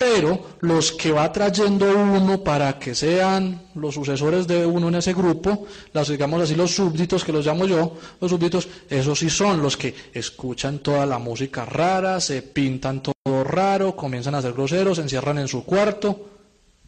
pero 0.00 0.56
los 0.60 0.92
que 0.92 1.12
va 1.12 1.30
trayendo 1.30 1.84
uno 1.94 2.42
para 2.42 2.78
que 2.78 2.94
sean 2.94 3.60
los 3.74 3.94
sucesores 3.94 4.46
de 4.46 4.64
uno 4.64 4.88
en 4.88 4.94
ese 4.94 5.12
grupo, 5.12 5.66
las 5.92 6.08
digamos 6.08 6.40
así 6.40 6.54
los 6.54 6.74
súbditos 6.74 7.22
que 7.22 7.32
los 7.32 7.44
llamo 7.44 7.66
yo, 7.66 7.98
los 8.18 8.30
súbditos, 8.30 8.66
esos 8.88 9.18
sí 9.18 9.28
son 9.28 9.60
los 9.60 9.76
que 9.76 9.94
escuchan 10.14 10.78
toda 10.78 11.04
la 11.04 11.18
música 11.18 11.66
rara, 11.66 12.18
se 12.18 12.40
pintan 12.40 13.02
todo 13.02 13.44
raro, 13.44 13.94
comienzan 13.94 14.34
a 14.34 14.40
ser 14.40 14.54
groseros, 14.54 14.96
se 14.96 15.02
encierran 15.02 15.36
en 15.36 15.48
su 15.48 15.66
cuarto, 15.66 16.30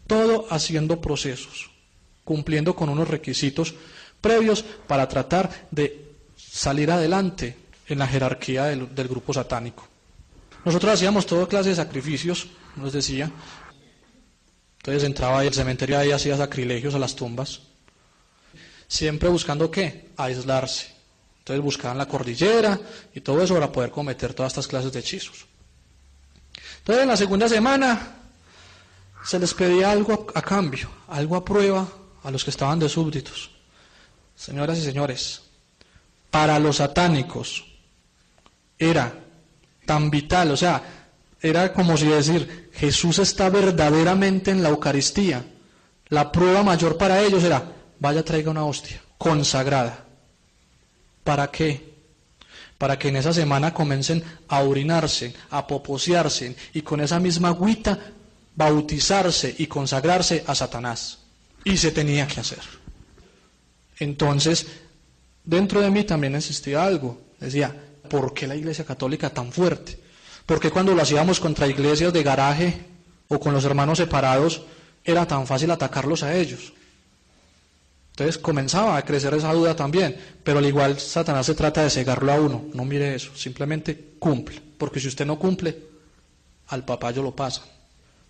todo 0.06 0.46
haciendo 0.48 0.98
procesos, 0.98 1.70
cumpliendo 2.24 2.74
con 2.74 2.88
unos 2.88 3.08
requisitos 3.08 3.74
previos 4.22 4.64
para 4.86 5.06
tratar 5.06 5.50
de 5.70 6.14
salir 6.34 6.90
adelante 6.90 7.58
en 7.88 7.98
la 7.98 8.06
jerarquía 8.08 8.64
del, 8.64 8.94
del 8.94 9.08
grupo 9.08 9.34
satánico. 9.34 9.91
Nosotros 10.64 10.92
hacíamos 10.92 11.26
toda 11.26 11.46
clase 11.46 11.70
de 11.70 11.76
sacrificios 11.76 12.48
nos 12.76 12.92
decía. 12.92 13.30
Entonces 14.78 15.04
entraba 15.04 15.40
ahí 15.40 15.46
al 15.48 15.54
cementerio 15.54 16.04
y 16.04 16.12
hacía 16.12 16.36
sacrilegios 16.36 16.94
a 16.94 16.98
las 16.98 17.14
tumbas. 17.14 17.60
Siempre 18.88 19.28
buscando 19.28 19.70
qué? 19.70 20.10
Aislarse. 20.16 20.92
Entonces 21.38 21.62
buscaban 21.62 21.98
la 21.98 22.06
cordillera 22.06 22.78
y 23.14 23.20
todo 23.20 23.42
eso 23.42 23.54
para 23.54 23.70
poder 23.72 23.90
cometer 23.90 24.34
todas 24.34 24.52
estas 24.52 24.68
clases 24.68 24.92
de 24.92 25.00
hechizos. 25.00 25.46
Entonces 26.78 27.02
en 27.02 27.08
la 27.08 27.16
segunda 27.16 27.48
semana 27.48 28.16
se 29.24 29.38
les 29.38 29.54
pedía 29.54 29.90
algo 29.90 30.26
a, 30.34 30.38
a 30.38 30.42
cambio, 30.42 30.90
algo 31.08 31.36
a 31.36 31.44
prueba 31.44 31.88
a 32.22 32.30
los 32.30 32.44
que 32.44 32.50
estaban 32.50 32.78
de 32.78 32.88
súbditos. 32.88 33.50
Señoras 34.36 34.78
y 34.78 34.82
señores, 34.82 35.42
para 36.30 36.58
los 36.58 36.76
satánicos 36.76 37.64
era 38.78 39.14
tan 39.84 40.10
vital, 40.10 40.50
o 40.50 40.56
sea, 40.56 40.82
era 41.40 41.72
como 41.72 41.96
si 41.96 42.06
decir, 42.06 42.70
Jesús 42.74 43.18
está 43.18 43.50
verdaderamente 43.50 44.50
en 44.50 44.62
la 44.62 44.68
Eucaristía. 44.68 45.44
La 46.08 46.30
prueba 46.30 46.62
mayor 46.62 46.96
para 46.96 47.20
ellos 47.20 47.42
era, 47.42 47.72
vaya 47.98 48.24
traiga 48.24 48.50
una 48.50 48.64
hostia 48.64 49.02
consagrada. 49.18 50.04
¿Para 51.24 51.50
qué? 51.50 51.92
Para 52.78 52.98
que 52.98 53.08
en 53.08 53.16
esa 53.16 53.32
semana 53.32 53.72
comiencen 53.72 54.22
a 54.48 54.60
orinarse, 54.60 55.34
a 55.50 55.66
poposearse 55.66 56.56
y 56.74 56.82
con 56.82 57.00
esa 57.00 57.20
misma 57.20 57.48
agüita 57.48 57.98
bautizarse 58.54 59.54
y 59.58 59.66
consagrarse 59.66 60.44
a 60.46 60.54
Satanás. 60.54 61.18
Y 61.64 61.76
se 61.76 61.92
tenía 61.92 62.26
que 62.26 62.40
hacer. 62.40 62.60
Entonces, 63.98 64.66
dentro 65.44 65.80
de 65.80 65.90
mí 65.90 66.04
también 66.04 66.34
existía 66.34 66.84
algo. 66.84 67.20
Decía, 67.38 67.74
¿por 68.12 68.34
qué 68.34 68.46
la 68.46 68.54
Iglesia 68.54 68.84
Católica 68.84 69.30
tan 69.30 69.50
fuerte? 69.50 69.98
Porque 70.44 70.70
cuando 70.70 70.94
lo 70.94 71.00
hacíamos 71.00 71.40
contra 71.40 71.66
iglesias 71.66 72.12
de 72.12 72.22
garaje 72.22 72.84
o 73.28 73.40
con 73.40 73.54
los 73.54 73.64
hermanos 73.64 73.96
separados 73.96 74.60
era 75.02 75.26
tan 75.26 75.46
fácil 75.46 75.70
atacarlos 75.70 76.22
a 76.22 76.36
ellos? 76.36 76.74
Entonces 78.10 78.36
comenzaba 78.36 78.98
a 78.98 79.02
crecer 79.06 79.32
esa 79.32 79.54
duda 79.54 79.74
también, 79.74 80.14
pero 80.44 80.58
al 80.58 80.66
igual 80.66 81.00
Satanás 81.00 81.46
se 81.46 81.54
trata 81.54 81.82
de 81.84 81.88
cegarlo 81.88 82.30
a 82.30 82.38
uno, 82.38 82.66
no 82.74 82.84
mire 82.84 83.14
eso, 83.14 83.34
simplemente 83.34 84.16
cumple, 84.18 84.60
porque 84.76 85.00
si 85.00 85.08
usted 85.08 85.24
no 85.24 85.38
cumple, 85.38 85.74
al 86.66 86.84
papayo 86.84 87.22
lo 87.22 87.34
pasa. 87.34 87.62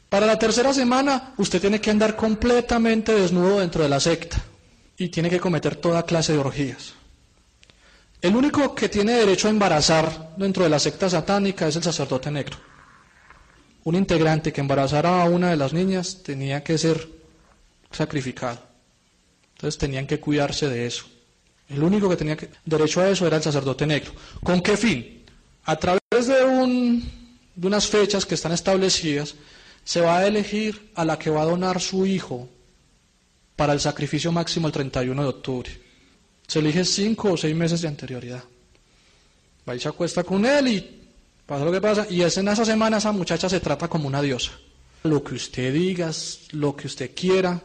Para 0.08 0.26
la 0.26 0.38
tercera 0.38 0.72
semana 0.72 1.34
usted 1.38 1.60
tiene 1.60 1.80
que 1.80 1.90
andar 1.90 2.14
completamente 2.14 3.12
desnudo 3.16 3.58
dentro 3.58 3.82
de 3.82 3.88
la 3.88 3.98
secta 3.98 4.40
y 4.96 5.08
tiene 5.08 5.28
que 5.28 5.40
cometer 5.40 5.74
toda 5.74 6.06
clase 6.06 6.34
de 6.34 6.38
orgías. 6.38 7.01
El 8.22 8.36
único 8.36 8.72
que 8.72 8.88
tiene 8.88 9.14
derecho 9.14 9.48
a 9.48 9.50
embarazar 9.50 10.34
dentro 10.36 10.62
de 10.62 10.70
la 10.70 10.78
secta 10.78 11.10
satánica 11.10 11.66
es 11.66 11.74
el 11.74 11.82
sacerdote 11.82 12.30
negro. 12.30 12.56
Un 13.82 13.96
integrante 13.96 14.52
que 14.52 14.60
embarazara 14.60 15.20
a 15.20 15.28
una 15.28 15.50
de 15.50 15.56
las 15.56 15.72
niñas 15.72 16.22
tenía 16.22 16.62
que 16.62 16.78
ser 16.78 17.08
sacrificado. 17.90 18.60
Entonces 19.56 19.76
tenían 19.76 20.06
que 20.06 20.20
cuidarse 20.20 20.68
de 20.68 20.86
eso. 20.86 21.04
El 21.68 21.82
único 21.82 22.08
que 22.08 22.16
tenía 22.16 22.36
derecho 22.64 23.00
a 23.00 23.08
eso 23.08 23.26
era 23.26 23.38
el 23.38 23.42
sacerdote 23.42 23.88
negro. 23.88 24.12
¿Con 24.44 24.60
qué 24.62 24.76
fin? 24.76 25.24
A 25.64 25.74
través 25.74 26.00
de, 26.28 26.44
un, 26.44 27.02
de 27.56 27.66
unas 27.66 27.88
fechas 27.88 28.24
que 28.24 28.36
están 28.36 28.52
establecidas, 28.52 29.34
se 29.82 30.00
va 30.00 30.18
a 30.18 30.26
elegir 30.28 30.92
a 30.94 31.04
la 31.04 31.18
que 31.18 31.30
va 31.30 31.42
a 31.42 31.46
donar 31.46 31.80
su 31.80 32.06
hijo 32.06 32.48
para 33.56 33.72
el 33.72 33.80
sacrificio 33.80 34.30
máximo 34.30 34.68
el 34.68 34.72
31 34.72 35.22
de 35.22 35.28
octubre. 35.28 35.91
Se 36.52 36.59
elige 36.59 36.85
cinco 36.85 37.32
o 37.32 37.37
seis 37.38 37.56
meses 37.56 37.80
de 37.80 37.88
anterioridad. 37.88 38.44
Va 39.66 39.75
y 39.75 39.80
se 39.80 39.88
acuesta 39.88 40.23
con 40.23 40.44
él 40.44 40.68
y 40.68 41.00
pasa 41.47 41.64
lo 41.64 41.73
que 41.73 41.80
pasa. 41.80 42.06
Y 42.11 42.21
es 42.21 42.37
en 42.37 42.47
esa 42.47 42.62
semana 42.62 42.99
esa 42.99 43.11
muchacha 43.11 43.49
se 43.49 43.59
trata 43.59 43.88
como 43.88 44.06
una 44.06 44.21
diosa. 44.21 44.52
Lo 45.04 45.25
que 45.25 45.35
usted 45.35 45.73
diga, 45.73 46.11
lo 46.50 46.76
que 46.76 46.88
usted 46.88 47.12
quiera. 47.14 47.59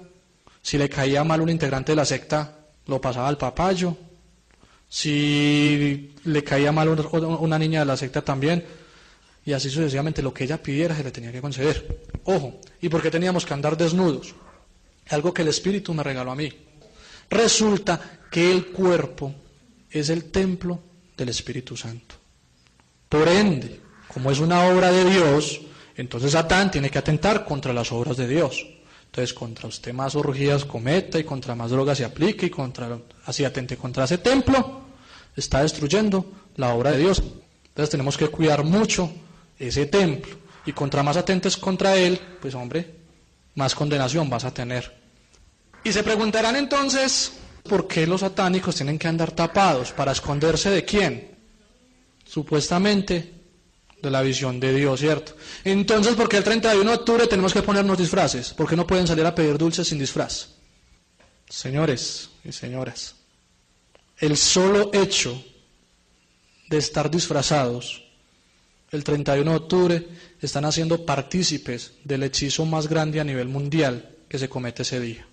Si 0.61 0.77
le 0.77 0.87
caía 0.87 1.25
mal 1.25 1.41
un 1.41 1.49
integrante 1.49 1.91
de 1.91 1.97
la 1.97 2.05
secta, 2.05 2.59
lo 2.85 3.01
pasaba 3.01 3.27
al 3.27 3.37
papayo. 3.37 3.93
Si 4.87 6.15
le 6.23 6.43
caía 6.45 6.71
mal 6.71 6.87
una 6.87 7.59
niña 7.59 7.81
de 7.81 7.87
la 7.87 7.97
secta 7.97 8.21
también. 8.21 8.63
Y 9.45 9.51
así 9.51 9.69
sucesivamente, 9.69 10.21
lo 10.21 10.33
que 10.33 10.45
ella 10.45 10.63
pidiera 10.63 10.95
se 10.95 11.03
le 11.03 11.11
tenía 11.11 11.33
que 11.33 11.41
conceder. 11.41 12.05
Ojo, 12.23 12.61
¿y 12.79 12.87
por 12.87 13.01
qué 13.01 13.11
teníamos 13.11 13.45
que 13.45 13.53
andar 13.53 13.75
desnudos? 13.75 14.33
Algo 15.09 15.33
que 15.33 15.41
el 15.41 15.49
Espíritu 15.49 15.93
me 15.93 16.03
regaló 16.03 16.31
a 16.31 16.35
mí. 16.37 16.53
Resulta 17.29 18.16
que 18.31 18.51
el 18.51 18.67
cuerpo 18.67 19.33
es 19.89 20.09
el 20.09 20.25
templo 20.25 20.79
del 21.15 21.29
Espíritu 21.29 21.75
Santo. 21.75 22.15
Por 23.09 23.27
ende, 23.27 23.79
como 24.07 24.31
es 24.31 24.39
una 24.39 24.65
obra 24.67 24.91
de 24.91 25.09
Dios, 25.09 25.61
entonces 25.95 26.33
Satán 26.33 26.69
tiene 26.71 26.89
que 26.89 26.99
atentar 26.99 27.45
contra 27.45 27.73
las 27.73 27.91
obras 27.91 28.17
de 28.17 28.27
Dios. 28.27 28.65
Entonces, 29.05 29.33
contra 29.33 29.67
usted 29.67 29.93
más 29.93 30.15
orgías 30.15 30.65
cometa 30.65 31.17
y 31.17 31.23
contra 31.23 31.55
más 31.55 31.71
drogas 31.71 31.97
se 31.97 32.05
aplique 32.05 32.47
y 32.47 32.49
contra, 32.49 32.99
así 33.25 33.43
atente 33.43 33.77
contra 33.77 34.03
ese 34.03 34.19
templo, 34.19 34.81
está 35.35 35.61
destruyendo 35.61 36.33
la 36.55 36.73
obra 36.73 36.91
de 36.91 36.99
Dios. 36.99 37.23
Entonces 37.67 37.89
tenemos 37.89 38.17
que 38.17 38.27
cuidar 38.27 38.63
mucho 38.63 39.09
ese 39.57 39.85
templo. 39.85 40.35
Y 40.65 40.73
contra 40.73 41.01
más 41.01 41.17
atentes 41.17 41.57
contra 41.57 41.95
él, 41.95 42.19
pues 42.41 42.53
hombre, 42.53 42.93
más 43.55 43.73
condenación 43.73 44.29
vas 44.29 44.43
a 44.43 44.53
tener. 44.53 44.93
Y 45.83 45.93
se 45.93 46.03
preguntarán 46.03 46.55
entonces, 46.55 47.33
¿por 47.67 47.87
qué 47.87 48.07
los 48.07 48.21
satánicos 48.21 48.75
tienen 48.75 48.97
que 48.97 49.07
andar 49.07 49.31
tapados? 49.31 49.91
¿Para 49.91 50.11
esconderse 50.11 50.69
de 50.69 50.83
quién? 50.85 51.37
Supuestamente 52.25 53.33
de 54.01 54.11
la 54.11 54.21
visión 54.21 54.59
de 54.59 54.73
Dios, 54.73 54.99
¿cierto? 54.99 55.35
Entonces, 55.63 56.15
¿por 56.15 56.29
qué 56.29 56.37
el 56.37 56.43
31 56.43 56.89
de 56.89 56.97
octubre 56.97 57.27
tenemos 57.27 57.53
que 57.53 57.61
ponernos 57.63 57.97
disfraces? 57.97 58.53
¿Por 58.53 58.67
qué 58.69 58.75
no 58.75 58.87
pueden 58.87 59.07
salir 59.07 59.25
a 59.25 59.33
pedir 59.35 59.57
dulces 59.57 59.87
sin 59.87 59.99
disfraz? 59.99 60.49
Señores 61.49 62.29
y 62.43 62.51
señoras, 62.51 63.15
el 64.19 64.35
solo 64.37 64.89
hecho 64.93 65.43
de 66.69 66.77
estar 66.77 67.09
disfrazados 67.09 68.03
el 68.91 69.03
31 69.03 69.51
de 69.51 69.57
octubre 69.57 70.07
están 70.41 70.65
haciendo 70.65 71.05
partícipes 71.05 71.93
del 72.03 72.23
hechizo 72.23 72.65
más 72.65 72.87
grande 72.87 73.19
a 73.19 73.23
nivel 73.23 73.47
mundial 73.47 74.15
que 74.29 74.37
se 74.39 74.47
comete 74.49 74.83
ese 74.83 74.99
día. 74.99 75.27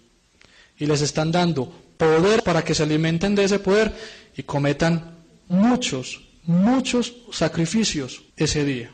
Y 0.78 0.86
les 0.86 1.00
están 1.02 1.30
dando 1.30 1.72
poder 1.96 2.42
para 2.42 2.64
que 2.64 2.74
se 2.74 2.82
alimenten 2.82 3.34
de 3.34 3.44
ese 3.44 3.58
poder 3.58 3.94
y 4.36 4.42
cometan 4.42 5.18
muchos, 5.48 6.20
muchos 6.44 7.14
sacrificios 7.32 8.22
ese 8.36 8.64
día. 8.64 8.90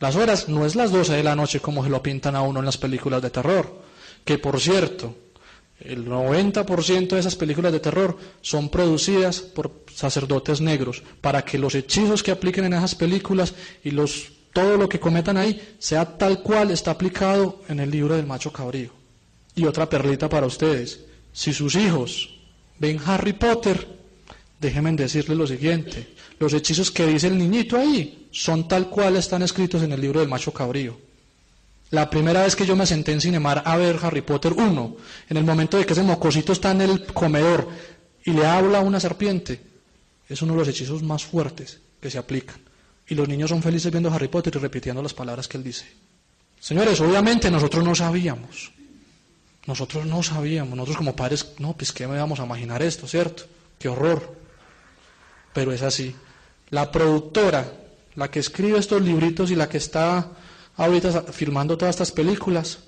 Las 0.00 0.16
horas 0.16 0.48
no 0.48 0.66
es 0.66 0.74
las 0.74 0.90
12 0.90 1.12
de 1.12 1.22
la 1.22 1.36
noche 1.36 1.60
como 1.60 1.84
se 1.84 1.90
lo 1.90 2.02
pintan 2.02 2.34
a 2.34 2.42
uno 2.42 2.58
en 2.58 2.66
las 2.66 2.76
películas 2.76 3.22
de 3.22 3.30
terror, 3.30 3.82
que 4.24 4.38
por 4.38 4.60
cierto, 4.60 5.14
el 5.78 6.06
90% 6.06 7.08
de 7.08 7.20
esas 7.20 7.36
películas 7.36 7.72
de 7.72 7.80
terror 7.80 8.16
son 8.40 8.68
producidas 8.68 9.40
por 9.40 9.84
sacerdotes 9.94 10.60
negros, 10.60 11.02
para 11.20 11.44
que 11.44 11.58
los 11.58 11.74
hechizos 11.74 12.22
que 12.22 12.30
apliquen 12.30 12.64
en 12.64 12.74
esas 12.74 12.94
películas 12.94 13.54
y 13.84 13.90
los, 13.90 14.32
todo 14.52 14.76
lo 14.76 14.88
que 14.88 15.00
cometan 15.00 15.36
ahí 15.36 15.76
sea 15.78 16.18
tal 16.18 16.42
cual 16.42 16.70
está 16.70 16.90
aplicado 16.92 17.62
en 17.68 17.80
el 17.80 17.90
libro 17.90 18.16
del 18.16 18.26
macho 18.26 18.52
cabrío. 18.52 18.90
Y 19.54 19.66
otra 19.66 19.88
perlita 19.88 20.28
para 20.28 20.46
ustedes. 20.46 21.00
Si 21.32 21.52
sus 21.52 21.74
hijos 21.74 22.30
ven 22.78 23.00
Harry 23.06 23.32
Potter, 23.32 23.86
déjenme 24.60 24.92
decirles 24.92 25.36
lo 25.36 25.46
siguiente. 25.46 26.14
Los 26.38 26.52
hechizos 26.52 26.90
que 26.90 27.06
dice 27.06 27.28
el 27.28 27.38
niñito 27.38 27.76
ahí 27.76 28.28
son 28.30 28.68
tal 28.68 28.88
cual 28.88 29.16
están 29.16 29.42
escritos 29.42 29.82
en 29.82 29.92
el 29.92 30.00
libro 30.00 30.20
del 30.20 30.28
macho 30.28 30.52
cabrío. 30.52 30.98
La 31.90 32.08
primera 32.08 32.42
vez 32.42 32.56
que 32.56 32.64
yo 32.64 32.74
me 32.74 32.86
senté 32.86 33.12
en 33.12 33.20
Cinemar 33.20 33.62
a 33.66 33.76
ver 33.76 33.98
Harry 34.02 34.22
Potter 34.22 34.52
1, 34.52 34.96
en 35.28 35.36
el 35.36 35.44
momento 35.44 35.76
de 35.76 35.84
que 35.84 35.92
ese 35.92 36.02
mocosito 36.02 36.52
está 36.52 36.70
en 36.70 36.80
el 36.80 37.04
comedor 37.04 37.68
y 38.24 38.32
le 38.32 38.46
habla 38.46 38.78
a 38.78 38.82
una 38.82 38.98
serpiente, 38.98 39.60
es 40.28 40.40
uno 40.40 40.54
de 40.54 40.60
los 40.60 40.68
hechizos 40.68 41.02
más 41.02 41.24
fuertes 41.24 41.80
que 42.00 42.10
se 42.10 42.18
aplican. 42.18 42.56
Y 43.06 43.14
los 43.14 43.28
niños 43.28 43.50
son 43.50 43.62
felices 43.62 43.92
viendo 43.92 44.10
Harry 44.10 44.28
Potter 44.28 44.54
y 44.56 44.58
repitiendo 44.58 45.02
las 45.02 45.12
palabras 45.12 45.48
que 45.48 45.58
él 45.58 45.64
dice. 45.64 45.86
Señores, 46.58 47.00
obviamente 47.00 47.50
nosotros 47.50 47.84
no 47.84 47.94
sabíamos. 47.94 48.72
Nosotros 49.66 50.06
no 50.06 50.22
sabíamos, 50.22 50.76
nosotros 50.76 50.96
como 50.96 51.14
padres, 51.14 51.52
no, 51.58 51.74
pues 51.74 51.92
qué 51.92 52.06
me 52.06 52.18
vamos 52.18 52.40
a 52.40 52.44
imaginar 52.44 52.82
esto, 52.82 53.06
¿cierto? 53.06 53.44
Qué 53.78 53.88
horror. 53.88 54.36
Pero 55.52 55.72
es 55.72 55.82
así. 55.82 56.14
La 56.70 56.90
productora, 56.90 57.70
la 58.16 58.30
que 58.30 58.40
escribe 58.40 58.78
estos 58.78 59.02
libritos 59.02 59.50
y 59.50 59.56
la 59.56 59.68
que 59.68 59.78
está 59.78 60.30
ahorita 60.76 61.22
filmando 61.32 61.76
todas 61.76 61.94
estas 61.94 62.12
películas? 62.12 62.78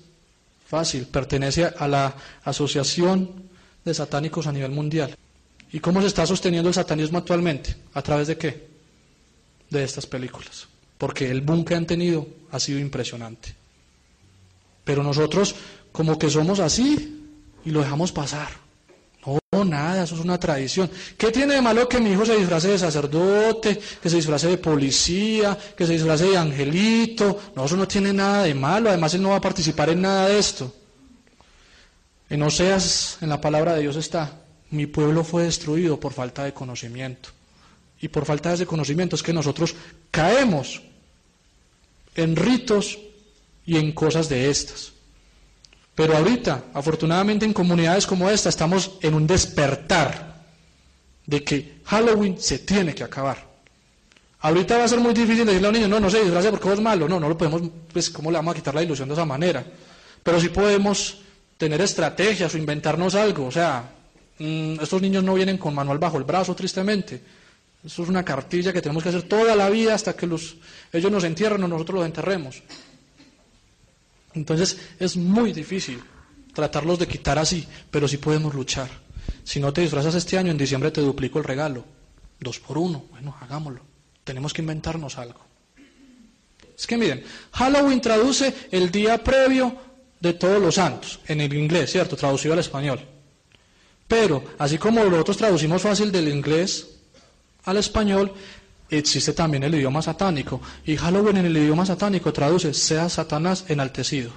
Fácil, 0.67 1.05
pertenece 1.05 1.65
a 1.65 1.87
la 1.87 2.15
Asociación 2.43 3.43
de 3.83 3.93
Satánicos 3.93 4.47
a 4.47 4.51
nivel 4.51 4.71
mundial. 4.71 5.15
¿Y 5.71 5.79
cómo 5.79 6.01
se 6.01 6.07
está 6.07 6.25
sosteniendo 6.25 6.69
el 6.69 6.75
satanismo 6.75 7.17
actualmente? 7.17 7.75
¿A 7.93 8.01
través 8.01 8.27
de 8.27 8.37
qué? 8.37 8.67
De 9.69 9.83
estas 9.83 10.05
películas. 10.05 10.67
Porque 10.97 11.29
el 11.29 11.41
boom 11.41 11.65
que 11.65 11.75
han 11.75 11.85
tenido 11.85 12.27
ha 12.51 12.59
sido 12.59 12.79
impresionante. 12.79 13.55
Pero 14.85 15.03
nosotros 15.03 15.53
como 15.91 16.17
que 16.17 16.29
somos 16.29 16.61
así 16.61 17.21
y 17.65 17.71
lo 17.71 17.81
dejamos 17.81 18.13
pasar. 18.13 18.47
No, 19.51 19.63
nada, 19.63 20.03
eso 20.03 20.15
es 20.15 20.21
una 20.21 20.39
tradición. 20.39 20.89
¿Qué 21.17 21.31
tiene 21.31 21.55
de 21.55 21.61
malo 21.61 21.89
que 21.89 21.99
mi 21.99 22.11
hijo 22.11 22.25
se 22.25 22.35
disfrace 22.35 22.69
de 22.69 22.77
sacerdote, 22.77 23.79
que 24.01 24.09
se 24.09 24.17
disfrace 24.17 24.47
de 24.47 24.57
policía, 24.57 25.57
que 25.75 25.85
se 25.85 25.93
disfrace 25.93 26.25
de 26.25 26.37
angelito? 26.37 27.39
No, 27.55 27.65
eso 27.65 27.75
no 27.77 27.87
tiene 27.87 28.13
nada 28.13 28.43
de 28.43 28.53
malo. 28.53 28.89
Además, 28.89 29.13
él 29.13 29.21
no 29.21 29.29
va 29.29 29.37
a 29.37 29.41
participar 29.41 29.89
en 29.89 30.01
nada 30.01 30.27
de 30.27 30.37
esto. 30.37 30.73
En 32.29 32.43
Oseas, 32.43 33.17
en 33.21 33.29
la 33.29 33.39
palabra 33.39 33.75
de 33.75 33.81
Dios 33.81 33.95
está, 33.95 34.41
mi 34.71 34.87
pueblo 34.87 35.23
fue 35.23 35.43
destruido 35.43 35.99
por 35.99 36.11
falta 36.11 36.43
de 36.43 36.53
conocimiento. 36.53 37.29
Y 38.01 38.09
por 38.09 38.25
falta 38.25 38.49
de 38.49 38.55
ese 38.55 38.65
conocimiento 38.65 39.15
es 39.15 39.23
que 39.23 39.33
nosotros 39.33 39.73
caemos 40.11 40.81
en 42.15 42.35
ritos 42.35 42.99
y 43.65 43.77
en 43.77 43.91
cosas 43.91 44.29
de 44.29 44.49
estas. 44.49 44.91
Pero 45.95 46.15
ahorita, 46.17 46.65
afortunadamente 46.73 47.45
en 47.45 47.53
comunidades 47.53 48.05
como 48.05 48.29
esta, 48.29 48.49
estamos 48.49 48.97
en 49.01 49.13
un 49.13 49.25
despertar 49.25 50.43
de 51.25 51.43
que 51.43 51.79
Halloween 51.85 52.39
se 52.39 52.59
tiene 52.59 52.93
que 52.93 53.03
acabar. 53.03 53.55
Ahorita 54.41 54.77
va 54.77 54.83
a 54.83 54.87
ser 54.87 54.99
muy 54.99 55.13
difícil 55.13 55.45
decirle 55.45 55.67
a 55.67 55.69
un 55.69 55.75
niño, 55.75 55.87
no, 55.87 55.99
no 55.99 56.09
se 56.09 56.21
disfrace 56.21 56.51
porque 56.51 56.71
es 56.71 56.81
malo. 56.81 57.07
No, 57.07 57.19
no 57.19 57.29
lo 57.29 57.37
podemos, 57.37 57.63
pues, 57.91 58.09
¿cómo 58.09 58.29
le 58.29 58.37
vamos 58.37 58.53
a 58.53 58.55
quitar 58.55 58.75
la 58.75 58.83
ilusión 58.83 59.07
de 59.07 59.15
esa 59.15 59.25
manera? 59.25 59.65
Pero 60.21 60.39
sí 60.39 60.49
podemos 60.49 61.21
tener 61.57 61.81
estrategias 61.81 62.53
o 62.53 62.57
inventarnos 62.57 63.15
algo. 63.15 63.47
O 63.47 63.51
sea, 63.51 63.89
mm, 64.37 64.81
estos 64.81 65.01
niños 65.01 65.23
no 65.23 65.33
vienen 65.33 65.57
con 65.57 65.73
manual 65.73 65.97
bajo 65.97 66.17
el 66.17 66.25
brazo, 66.25 66.53
tristemente. 66.53 67.21
Eso 67.83 68.03
es 68.03 68.09
una 68.09 68.25
cartilla 68.25 68.73
que 68.73 68.81
tenemos 68.81 69.01
que 69.01 69.09
hacer 69.09 69.23
toda 69.23 69.55
la 69.55 69.69
vida 69.69 69.95
hasta 69.95 70.13
que 70.15 70.27
los, 70.27 70.57
ellos 70.91 71.11
nos 71.11 71.23
entierren 71.23 71.63
o 71.63 71.67
nosotros 71.67 71.99
los 71.99 72.05
enterremos. 72.05 72.61
Entonces 74.35 74.77
es 74.99 75.17
muy 75.17 75.53
difícil 75.53 76.01
tratarlos 76.53 76.99
de 76.99 77.07
quitar 77.07 77.39
así, 77.39 77.67
pero 77.89 78.07
sí 78.07 78.17
podemos 78.17 78.53
luchar. 78.53 78.89
Si 79.43 79.59
no 79.59 79.73
te 79.73 79.81
disfrazas 79.81 80.15
este 80.15 80.37
año, 80.37 80.51
en 80.51 80.57
diciembre 80.57 80.91
te 80.91 81.01
duplico 81.01 81.39
el 81.39 81.45
regalo. 81.45 81.85
Dos 82.39 82.59
por 82.59 82.77
uno. 82.77 83.05
Bueno, 83.11 83.35
hagámoslo. 83.39 83.81
Tenemos 84.23 84.53
que 84.53 84.61
inventarnos 84.61 85.17
algo. 85.17 85.39
Es 86.77 86.85
que 86.85 86.97
miren, 86.97 87.23
Halloween 87.51 88.01
traduce 88.01 88.53
el 88.71 88.91
día 88.91 89.23
previo 89.23 89.75
de 90.19 90.33
todos 90.33 90.61
los 90.61 90.75
santos, 90.75 91.19
en 91.27 91.41
el 91.41 91.53
inglés, 91.53 91.91
¿cierto? 91.91 92.15
Traducido 92.15 92.53
al 92.53 92.59
español. 92.59 92.99
Pero, 94.07 94.43
así 94.57 94.77
como 94.77 95.03
nosotros 95.03 95.37
traducimos 95.37 95.81
fácil 95.81 96.11
del 96.11 96.27
inglés 96.27 96.87
al 97.63 97.77
español, 97.77 98.33
existe 98.89 99.33
también 99.33 99.63
el 99.63 99.75
idioma 99.75 100.01
satánico. 100.01 100.61
Y 100.85 100.95
Halloween 100.95 101.37
en 101.37 101.45
el 101.45 101.57
idioma 101.57 101.85
satánico 101.85 102.31
traduce 102.33 102.73
sea 102.73 103.09
Satanás 103.09 103.65
enaltecido. 103.67 104.31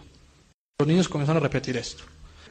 Los 0.79 0.89
niños 0.89 1.09
comienzan 1.09 1.37
a 1.37 1.41
repetir 1.41 1.77
esto. 1.77 2.05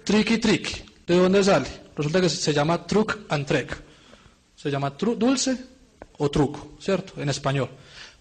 Tricky 0.03 0.37
tricky. 0.37 0.83
¿De 1.05 1.17
dónde 1.17 1.43
sale? 1.43 1.67
Resulta 1.95 2.21
que 2.21 2.29
se 2.29 2.53
llama 2.53 2.85
truc 2.85 3.19
and 3.29 3.45
trek. 3.45 3.81
Se 4.55 4.69
llama 4.69 4.91
dulce 4.91 5.57
o 6.17 6.29
truco, 6.29 6.75
¿cierto? 6.79 7.21
En 7.21 7.29
español. 7.29 7.69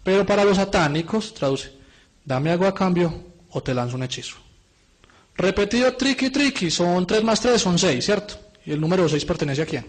Pero 0.02 0.25
para 0.25 0.45
los 0.45 0.56
satánicos 0.56 1.35
traduce 1.35 1.73
dame 2.26 2.50
agua 2.50 2.68
a 2.68 2.75
cambio 2.75 3.12
o 3.50 3.62
te 3.62 3.73
lanzo 3.73 3.97
un 3.97 4.02
hechizo. 4.02 4.37
Repetido 5.37 5.95
tricky 5.97 6.30
tricky. 6.30 6.71
Son 6.71 7.06
3 7.06 7.25
más 7.25 7.41
3 7.41 7.60
son 7.60 7.78
6, 7.78 8.04
¿cierto? 8.04 8.34
Y 8.67 8.73
el 8.73 8.80
número 8.80 9.08
6 9.08 9.25
pertenece 9.25 9.62
a 9.62 9.67
quién. 9.67 9.86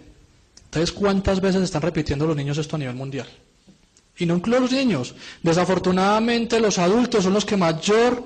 Entonces, 0.65 0.91
¿cuántas 0.91 1.41
veces 1.41 1.63
están 1.63 1.81
repitiendo 1.81 2.27
los 2.27 2.35
niños 2.35 2.57
esto 2.57 2.75
a 2.75 2.79
nivel 2.79 2.95
mundial? 2.95 3.27
Y 4.19 4.25
no 4.25 4.35
incluyo 4.35 4.61
los 4.61 4.71
niños. 4.71 5.13
Desafortunadamente 5.43 6.59
los 6.59 6.79
adultos 6.79 7.23
son 7.23 7.33
los 7.33 7.45
que 7.45 7.55
mayor, 7.55 8.23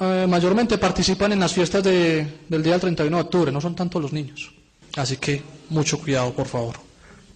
eh, 0.00 0.26
mayormente 0.28 0.78
participan 0.78 1.32
en 1.32 1.40
las 1.40 1.52
fiestas 1.52 1.84
del 1.84 2.62
día 2.62 2.72
del 2.72 2.80
31 2.80 3.16
de 3.16 3.22
octubre, 3.22 3.52
no 3.52 3.60
son 3.60 3.76
tanto 3.76 4.00
los 4.00 4.12
niños. 4.12 4.52
Así 4.96 5.16
que 5.16 5.42
mucho 5.68 5.98
cuidado, 6.00 6.32
por 6.32 6.48
favor. 6.48 6.76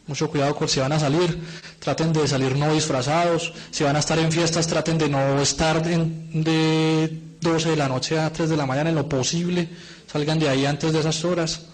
Mucho 0.06 0.28
cuidado 0.28 0.54
con 0.54 0.68
si 0.68 0.80
van 0.80 0.92
a 0.92 0.98
salir, 0.98 1.38
traten 1.78 2.12
de 2.12 2.26
salir 2.28 2.56
no 2.56 2.74
disfrazados. 2.74 3.52
Si 3.70 3.84
van 3.84 3.96
a 3.96 4.00
estar 4.00 4.18
en 4.18 4.30
fiestas, 4.30 4.66
traten 4.66 4.98
de 4.98 5.08
no 5.08 5.40
estar 5.40 5.82
de 5.82 7.20
12 7.40 7.70
de 7.70 7.76
la 7.76 7.88
noche 7.88 8.18
a 8.18 8.30
3 8.30 8.50
de 8.50 8.56
la 8.56 8.66
mañana 8.66 8.90
en 8.90 8.96
lo 8.96 9.08
posible. 9.08 9.68
Salgan 10.10 10.38
de 10.38 10.48
ahí 10.48 10.66
antes 10.66 10.92
de 10.92 11.00
esas 11.00 11.24
horas. 11.24 11.66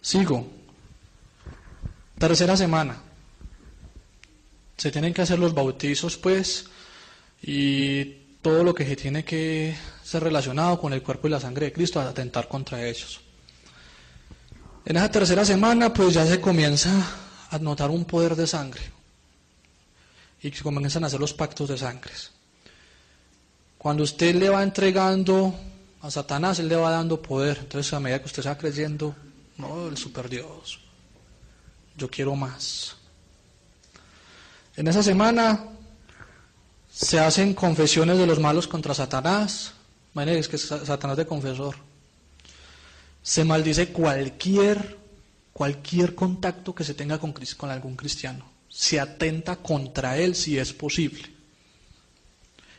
Sigo. 0.00 0.46
Tercera 2.18 2.56
semana 2.56 2.96
se 4.76 4.90
tienen 4.90 5.14
que 5.14 5.22
hacer 5.22 5.38
los 5.38 5.54
bautizos, 5.54 6.16
pues, 6.16 6.66
y 7.42 8.04
todo 8.42 8.64
lo 8.64 8.74
que 8.74 8.84
se 8.84 8.96
tiene 8.96 9.24
que 9.24 9.74
ser 10.02 10.22
relacionado 10.22 10.78
con 10.80 10.92
el 10.92 11.02
cuerpo 11.02 11.28
y 11.28 11.30
la 11.30 11.40
sangre 11.40 11.66
de 11.66 11.72
Cristo, 11.72 12.00
a 12.00 12.08
atentar 12.08 12.48
contra 12.48 12.86
ellos. 12.86 13.20
En 14.84 14.96
esa 14.96 15.10
tercera 15.10 15.44
semana, 15.44 15.92
pues 15.92 16.14
ya 16.14 16.26
se 16.26 16.40
comienza 16.40 16.90
a 17.50 17.58
notar 17.58 17.90
un 17.90 18.04
poder 18.04 18.36
de 18.36 18.46
sangre 18.46 18.82
y 20.42 20.50
se 20.50 20.62
comienzan 20.62 21.04
a 21.04 21.06
hacer 21.06 21.20
los 21.20 21.32
pactos 21.32 21.70
de 21.70 21.78
sangre. 21.78 22.12
Cuando 23.78 24.02
usted 24.02 24.34
le 24.34 24.50
va 24.50 24.62
entregando 24.62 25.54
a 26.02 26.10
Satanás, 26.10 26.58
él 26.58 26.68
le 26.68 26.76
va 26.76 26.90
dando 26.90 27.20
poder. 27.20 27.58
Entonces, 27.60 27.92
a 27.94 28.00
medida 28.00 28.18
que 28.18 28.26
usted 28.26 28.46
va 28.46 28.58
creyendo, 28.58 29.14
no, 29.56 29.88
el 29.88 29.96
super 29.96 30.28
Dios, 30.28 30.80
yo 31.96 32.10
quiero 32.10 32.36
más. 32.36 32.96
En 34.76 34.88
esa 34.88 35.02
semana 35.02 35.66
se 36.92 37.20
hacen 37.20 37.54
confesiones 37.54 38.18
de 38.18 38.26
los 38.26 38.40
malos 38.40 38.66
contra 38.66 38.94
Satanás. 38.94 39.72
Imagínense 40.14 40.50
que 40.50 40.58
Satanás 40.58 41.16
de 41.16 41.26
confesor. 41.26 41.76
Se 43.22 43.44
maldice 43.44 43.88
cualquier, 43.88 44.98
cualquier 45.52 46.14
contacto 46.14 46.74
que 46.74 46.84
se 46.84 46.94
tenga 46.94 47.18
con, 47.18 47.32
con 47.56 47.70
algún 47.70 47.94
cristiano. 47.94 48.44
Se 48.68 48.98
atenta 48.98 49.56
contra 49.56 50.18
él 50.18 50.34
si 50.34 50.58
es 50.58 50.72
posible. 50.72 51.22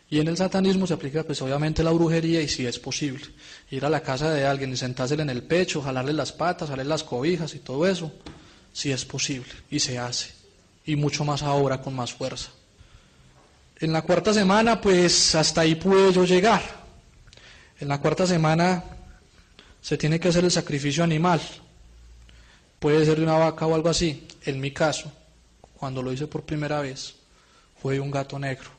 Y 0.10 0.20
en 0.20 0.28
el 0.28 0.38
satanismo 0.38 0.86
se 0.86 0.94
aplica 0.94 1.24
pues 1.24 1.42
obviamente 1.42 1.82
la 1.82 1.92
brujería 1.92 2.42
y 2.42 2.48
si 2.48 2.66
es 2.68 2.78
posible. 2.78 3.24
Ir 3.72 3.86
a 3.86 3.90
la 3.90 4.02
casa 4.02 4.32
de 4.32 4.46
alguien 4.46 4.72
y 4.72 4.78
sentársele 4.78 5.24
en 5.24 5.30
el 5.30 5.44
pecho, 5.44 5.82
jalarle 5.82 6.14
las 6.14 6.32
patas, 6.32 6.70
jalarle 6.70 6.90
las 6.90 7.04
cobijas 7.04 7.56
y 7.56 7.60
todo 7.60 7.88
eso, 7.88 8.12
si 8.72 8.92
es 8.92 9.04
posible. 9.04 9.50
Y 9.72 9.80
se 9.80 9.98
hace 9.98 10.35
y 10.86 10.96
mucho 10.96 11.26
más 11.26 11.44
ahora 11.44 11.82
con 11.82 11.96
más 11.96 12.14
fuerza. 12.14 12.50
En 13.80 13.92
la 13.92 14.04
cuarta 14.04 14.34
semana, 14.34 14.80
pues 14.80 15.36
hasta 15.36 15.62
ahí 15.62 15.76
pude 15.76 16.14
yo 16.14 16.24
llegar. 16.24 16.62
En 17.80 17.90
la 17.90 18.00
cuarta 18.00 18.26
semana 18.26 18.84
se 19.82 19.98
tiene 19.98 20.20
que 20.20 20.30
hacer 20.30 20.46
el 20.46 20.52
sacrificio 20.52 21.04
animal. 21.04 21.42
Puede 22.80 23.06
ser 23.06 23.18
de 23.18 23.24
una 23.24 23.38
vaca 23.38 23.66
o 23.68 23.76
algo 23.76 23.90
así. 23.90 24.28
En 24.46 24.60
mi 24.62 24.72
caso, 24.72 25.12
cuando 25.78 26.02
lo 26.02 26.14
hice 26.14 26.28
por 26.28 26.44
primera 26.44 26.82
vez, 26.82 27.16
fue 27.82 28.00
un 28.00 28.12
gato 28.12 28.40
negro. 28.40 28.70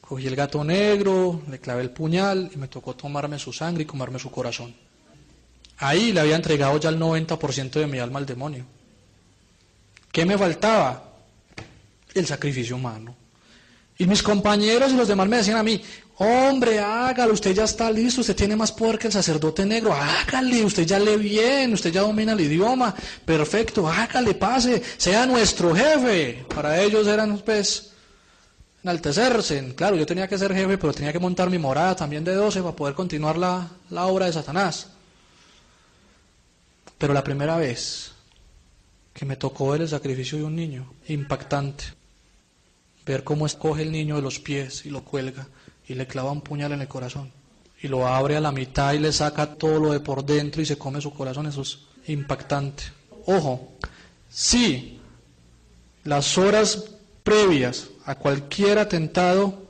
Cogí 0.00 0.26
el 0.28 0.36
gato 0.36 0.62
negro, 0.62 1.42
le 1.50 1.58
clavé 1.58 1.82
el 1.82 1.90
puñal 1.90 2.48
y 2.54 2.58
me 2.58 2.68
tocó 2.68 2.94
tomarme 2.94 3.40
su 3.40 3.52
sangre 3.52 3.82
y 3.82 3.86
comerme 3.86 4.20
su 4.20 4.30
corazón. 4.30 4.72
Ahí 5.78 6.12
le 6.12 6.20
había 6.20 6.36
entregado 6.36 6.78
ya 6.78 6.90
el 6.90 6.98
90% 6.98 7.70
de 7.72 7.86
mi 7.88 7.98
alma 7.98 8.20
al 8.20 8.26
demonio. 8.26 8.64
¿Qué 10.16 10.24
me 10.24 10.38
faltaba? 10.38 11.12
El 12.14 12.26
sacrificio 12.26 12.76
humano. 12.76 13.14
Y 13.98 14.06
mis 14.06 14.22
compañeros 14.22 14.90
y 14.90 14.96
los 14.96 15.08
demás 15.08 15.28
me 15.28 15.36
decían 15.36 15.58
a 15.58 15.62
mí, 15.62 15.82
hombre, 16.16 16.78
hágalo, 16.78 17.34
usted 17.34 17.54
ya 17.54 17.64
está 17.64 17.90
listo, 17.90 18.22
usted 18.22 18.34
tiene 18.34 18.56
más 18.56 18.72
poder 18.72 18.98
que 18.98 19.08
el 19.08 19.12
sacerdote 19.12 19.66
negro, 19.66 19.92
hágale, 19.92 20.64
usted 20.64 20.86
ya 20.86 20.98
lee 20.98 21.18
bien, 21.18 21.74
usted 21.74 21.92
ya 21.92 22.00
domina 22.00 22.32
el 22.32 22.40
idioma, 22.40 22.94
perfecto, 23.26 23.86
hágale, 23.86 24.32
pase, 24.32 24.82
sea 24.96 25.26
nuestro 25.26 25.76
jefe. 25.76 26.46
Para 26.48 26.80
ellos 26.80 27.06
eran, 27.06 27.36
pues, 27.40 27.90
enaltecerse. 28.82 29.74
Claro, 29.74 29.96
yo 29.96 30.06
tenía 30.06 30.26
que 30.26 30.38
ser 30.38 30.54
jefe, 30.54 30.78
pero 30.78 30.94
tenía 30.94 31.12
que 31.12 31.18
montar 31.18 31.50
mi 31.50 31.58
morada 31.58 31.94
también 31.94 32.24
de 32.24 32.34
12 32.34 32.62
para 32.62 32.74
poder 32.74 32.94
continuar 32.94 33.36
la, 33.36 33.68
la 33.90 34.06
obra 34.06 34.24
de 34.24 34.32
Satanás. 34.32 34.86
Pero 36.96 37.12
la 37.12 37.22
primera 37.22 37.58
vez 37.58 38.15
que 39.16 39.24
me 39.24 39.36
tocó 39.36 39.70
ver 39.70 39.80
el 39.80 39.88
sacrificio 39.88 40.36
de 40.36 40.44
un 40.44 40.54
niño, 40.54 40.92
impactante. 41.08 41.84
Ver 43.06 43.24
cómo 43.24 43.46
escoge 43.46 43.80
el 43.80 43.90
niño 43.90 44.16
de 44.16 44.20
los 44.20 44.40
pies 44.40 44.84
y 44.84 44.90
lo 44.90 45.04
cuelga 45.04 45.48
y 45.88 45.94
le 45.94 46.06
clava 46.06 46.32
un 46.32 46.42
puñal 46.42 46.72
en 46.72 46.82
el 46.82 46.88
corazón 46.88 47.32
y 47.80 47.88
lo 47.88 48.06
abre 48.06 48.36
a 48.36 48.42
la 48.42 48.52
mitad 48.52 48.92
y 48.92 48.98
le 48.98 49.12
saca 49.12 49.54
todo 49.54 49.80
lo 49.80 49.92
de 49.92 50.00
por 50.00 50.22
dentro 50.22 50.60
y 50.60 50.66
se 50.66 50.76
come 50.76 51.00
su 51.00 51.14
corazón, 51.14 51.46
eso 51.46 51.62
es 51.62 51.78
impactante. 52.08 52.82
Ojo, 53.24 53.72
si 54.28 55.00
las 56.04 56.36
horas 56.36 56.84
previas 57.22 57.88
a 58.04 58.16
cualquier 58.16 58.78
atentado 58.78 59.66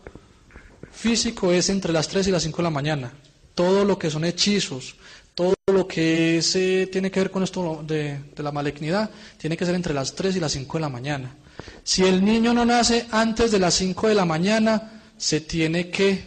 físico 0.91 1.53
es 1.53 1.69
entre 1.69 1.93
las 1.93 2.09
3 2.09 2.27
y 2.27 2.31
las 2.33 2.43
5 2.43 2.57
de 2.57 2.63
la 2.65 2.71
mañana. 2.71 3.13
Todo 3.55 3.85
lo 3.85 3.97
que 3.97 4.11
son 4.11 4.25
hechizos, 4.25 4.97
todo 5.37 5.55
lo 5.67 5.87
que 5.87 6.41
se 6.41 6.87
tiene 6.87 7.11
que 7.11 7.21
ver 7.21 7.31
con 7.31 7.43
esto 7.43 7.85
de, 7.87 8.33
la 8.39 8.51
malignidad, 8.51 9.11
tiene 9.37 9.55
que 9.55 9.67
ser 9.67 9.75
entre 9.75 9.93
las 9.93 10.15
3 10.15 10.35
y 10.37 10.41
las 10.41 10.53
5 10.53 10.79
de 10.79 10.81
la 10.81 10.89
mañana. 10.89 11.37
Si 11.85 12.03
el 12.05 12.25
niño 12.25 12.55
no 12.55 12.65
nace 12.65 13.07
antes 13.11 13.51
de 13.53 13.59
las 13.59 13.75
5 13.75 14.09
de 14.09 14.15
la 14.15 14.25
mañana, 14.25 15.03
se 15.19 15.43
tiene 15.43 15.91
que 15.91 16.25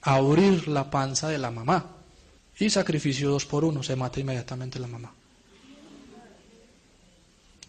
abrir 0.00 0.68
la 0.68 0.90
panza 0.90 1.28
de 1.28 1.36
la 1.36 1.50
mamá. 1.50 1.84
Y 2.58 2.70
sacrificio 2.70 3.28
dos 3.28 3.44
por 3.44 3.62
uno, 3.62 3.82
se 3.82 3.94
mata 3.94 4.20
inmediatamente 4.20 4.78
la 4.78 4.86
mamá. 4.86 5.12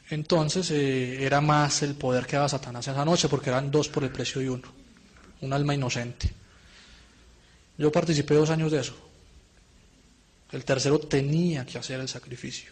Entonces 0.10 0.72
eh, 0.72 1.26
era 1.26 1.42
más 1.42 1.82
el 1.82 1.96
poder 1.96 2.26
que 2.26 2.38
daba 2.38 2.48
Satanás 2.48 2.88
esa 2.88 3.04
noche, 3.04 3.28
porque 3.28 3.50
eran 3.50 3.70
dos 3.70 3.90
por 3.90 4.06
el 4.06 4.10
precio 4.10 4.40
de 4.40 4.50
uno, 4.50 4.70
un 5.42 5.52
alma 5.52 5.76
inocente. 5.76 6.32
Yo 7.78 7.92
participé 7.92 8.36
dos 8.36 8.50
años 8.50 8.72
de 8.72 8.80
eso. 8.80 9.11
El 10.52 10.66
tercero 10.66 11.00
tenía 11.00 11.66
que 11.66 11.78
hacer 11.78 12.00
el 12.00 12.10
sacrificio. 12.10 12.72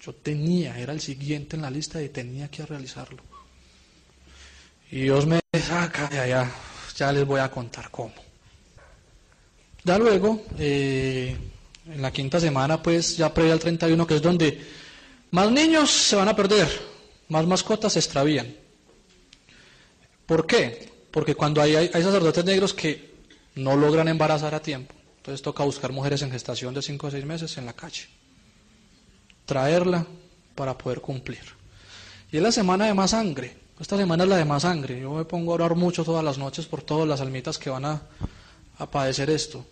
Yo 0.00 0.14
tenía, 0.14 0.78
era 0.78 0.92
el 0.92 1.00
siguiente 1.00 1.56
en 1.56 1.62
la 1.62 1.70
lista 1.70 2.02
y 2.02 2.08
tenía 2.08 2.48
que 2.48 2.64
realizarlo. 2.66 3.22
Y 4.90 5.02
Dios 5.02 5.26
me 5.26 5.40
saca 5.58 6.06
de 6.08 6.20
allá, 6.20 6.50
ya 6.96 7.12
les 7.12 7.26
voy 7.26 7.40
a 7.40 7.50
contar 7.50 7.90
cómo. 7.90 8.14
Ya 9.86 9.98
luego, 9.98 10.44
eh, 10.58 11.36
en 11.86 12.02
la 12.02 12.10
quinta 12.10 12.40
semana, 12.40 12.82
pues 12.82 13.16
ya 13.16 13.32
previa 13.32 13.52
al 13.52 13.60
31, 13.60 14.04
que 14.04 14.16
es 14.16 14.22
donde 14.22 14.60
más 15.30 15.50
niños 15.52 15.90
se 15.90 16.16
van 16.16 16.28
a 16.28 16.34
perder, 16.34 16.68
más 17.28 17.46
mascotas 17.46 17.92
se 17.92 18.00
extravían. 18.00 18.52
¿Por 20.26 20.44
qué? 20.44 20.92
Porque 21.12 21.36
cuando 21.36 21.62
hay, 21.62 21.76
hay, 21.76 21.88
sacerdotes 21.88 22.44
negros 22.44 22.74
que 22.74 23.14
no 23.54 23.76
logran 23.76 24.08
embarazar 24.08 24.56
a 24.56 24.60
tiempo, 24.60 24.94
entonces 25.26 25.42
toca 25.42 25.64
buscar 25.64 25.90
mujeres 25.90 26.22
en 26.22 26.30
gestación 26.30 26.72
de 26.72 26.80
5 26.80 27.08
o 27.08 27.10
6 27.10 27.24
meses 27.24 27.58
en 27.58 27.66
la 27.66 27.72
calle, 27.72 28.06
traerla 29.44 30.06
para 30.54 30.78
poder 30.78 31.00
cumplir. 31.00 31.42
Y 32.30 32.36
es 32.36 32.42
la 32.44 32.52
semana 32.52 32.86
de 32.86 32.94
más 32.94 33.10
sangre, 33.10 33.56
esta 33.80 33.96
semana 33.96 34.22
es 34.22 34.30
la 34.30 34.36
de 34.36 34.44
más 34.44 34.62
sangre. 34.62 35.00
Yo 35.00 35.12
me 35.14 35.24
pongo 35.24 35.50
a 35.50 35.54
orar 35.56 35.74
mucho 35.74 36.04
todas 36.04 36.24
las 36.24 36.38
noches 36.38 36.66
por 36.66 36.80
todas 36.80 37.08
las 37.08 37.20
almitas 37.20 37.58
que 37.58 37.70
van 37.70 37.86
a, 37.86 38.02
a 38.78 38.88
padecer 38.88 39.28
esto. 39.28 39.66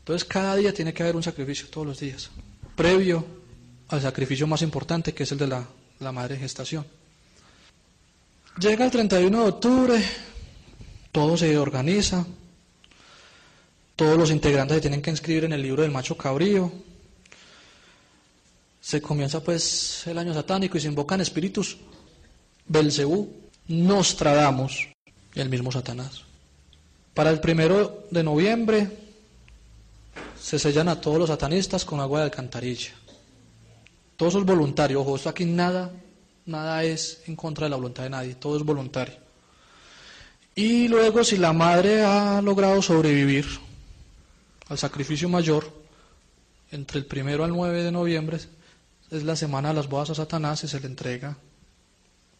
Entonces 0.00 0.24
cada 0.24 0.56
día 0.56 0.74
tiene 0.74 0.92
que 0.92 1.04
haber 1.04 1.14
un 1.14 1.22
sacrificio, 1.22 1.68
todos 1.68 1.86
los 1.86 2.00
días, 2.00 2.28
previo 2.74 3.24
al 3.86 4.02
sacrificio 4.02 4.48
más 4.48 4.62
importante, 4.62 5.14
que 5.14 5.22
es 5.22 5.30
el 5.30 5.38
de 5.38 5.46
la, 5.46 5.64
la 6.00 6.10
madre 6.10 6.36
gestación. 6.36 6.84
Llega 8.58 8.84
el 8.84 8.90
31 8.90 9.42
de 9.42 9.48
octubre, 9.48 10.04
todo 11.12 11.36
se 11.36 11.56
organiza, 11.56 12.26
todos 13.96 14.18
los 14.18 14.30
integrantes 14.30 14.76
se 14.76 14.80
tienen 14.82 15.00
que 15.00 15.10
inscribir 15.10 15.44
en 15.44 15.54
el 15.54 15.62
libro 15.62 15.82
del 15.82 15.90
macho 15.90 16.16
cabrío. 16.16 16.70
Se 18.80 19.00
comienza 19.00 19.42
pues 19.42 20.06
el 20.06 20.18
año 20.18 20.34
satánico 20.34 20.76
y 20.76 20.80
se 20.82 20.88
invocan 20.88 21.22
espíritus 21.22 21.78
Belcebú, 22.66 23.32
Nostradamus 23.68 24.88
y 25.34 25.40
el 25.40 25.48
mismo 25.48 25.72
Satanás. 25.72 26.22
Para 27.14 27.30
el 27.30 27.40
primero 27.40 28.06
de 28.10 28.22
noviembre 28.22 28.90
se 30.38 30.58
sellan 30.58 30.88
a 30.88 31.00
todos 31.00 31.18
los 31.18 31.28
satanistas 31.28 31.86
con 31.86 31.98
agua 31.98 32.20
de 32.20 32.24
alcantarilla. 32.26 32.92
Todo 34.16 34.28
eso 34.28 34.38
es 34.40 34.44
voluntario. 34.44 35.00
Ojo, 35.00 35.16
esto 35.16 35.30
aquí 35.30 35.46
nada, 35.46 35.90
nada 36.44 36.84
es 36.84 37.22
en 37.26 37.34
contra 37.34 37.64
de 37.64 37.70
la 37.70 37.76
voluntad 37.76 38.02
de 38.02 38.10
nadie. 38.10 38.34
Todo 38.34 38.58
es 38.58 38.62
voluntario. 38.62 39.14
Y 40.54 40.88
luego, 40.88 41.24
si 41.24 41.36
la 41.38 41.52
madre 41.52 42.02
ha 42.02 42.40
logrado 42.40 42.80
sobrevivir 42.80 43.46
al 44.68 44.78
sacrificio 44.78 45.28
mayor, 45.28 45.70
entre 46.70 46.98
el 46.98 47.06
primero 47.06 47.44
al 47.44 47.50
9 47.50 47.82
de 47.82 47.92
noviembre, 47.92 48.38
es 49.10 49.22
la 49.22 49.36
semana 49.36 49.68
de 49.68 49.74
las 49.74 49.88
bodas 49.88 50.10
a 50.10 50.14
Satanás 50.14 50.64
y 50.64 50.68
se 50.68 50.80
le 50.80 50.86
entrega 50.86 51.36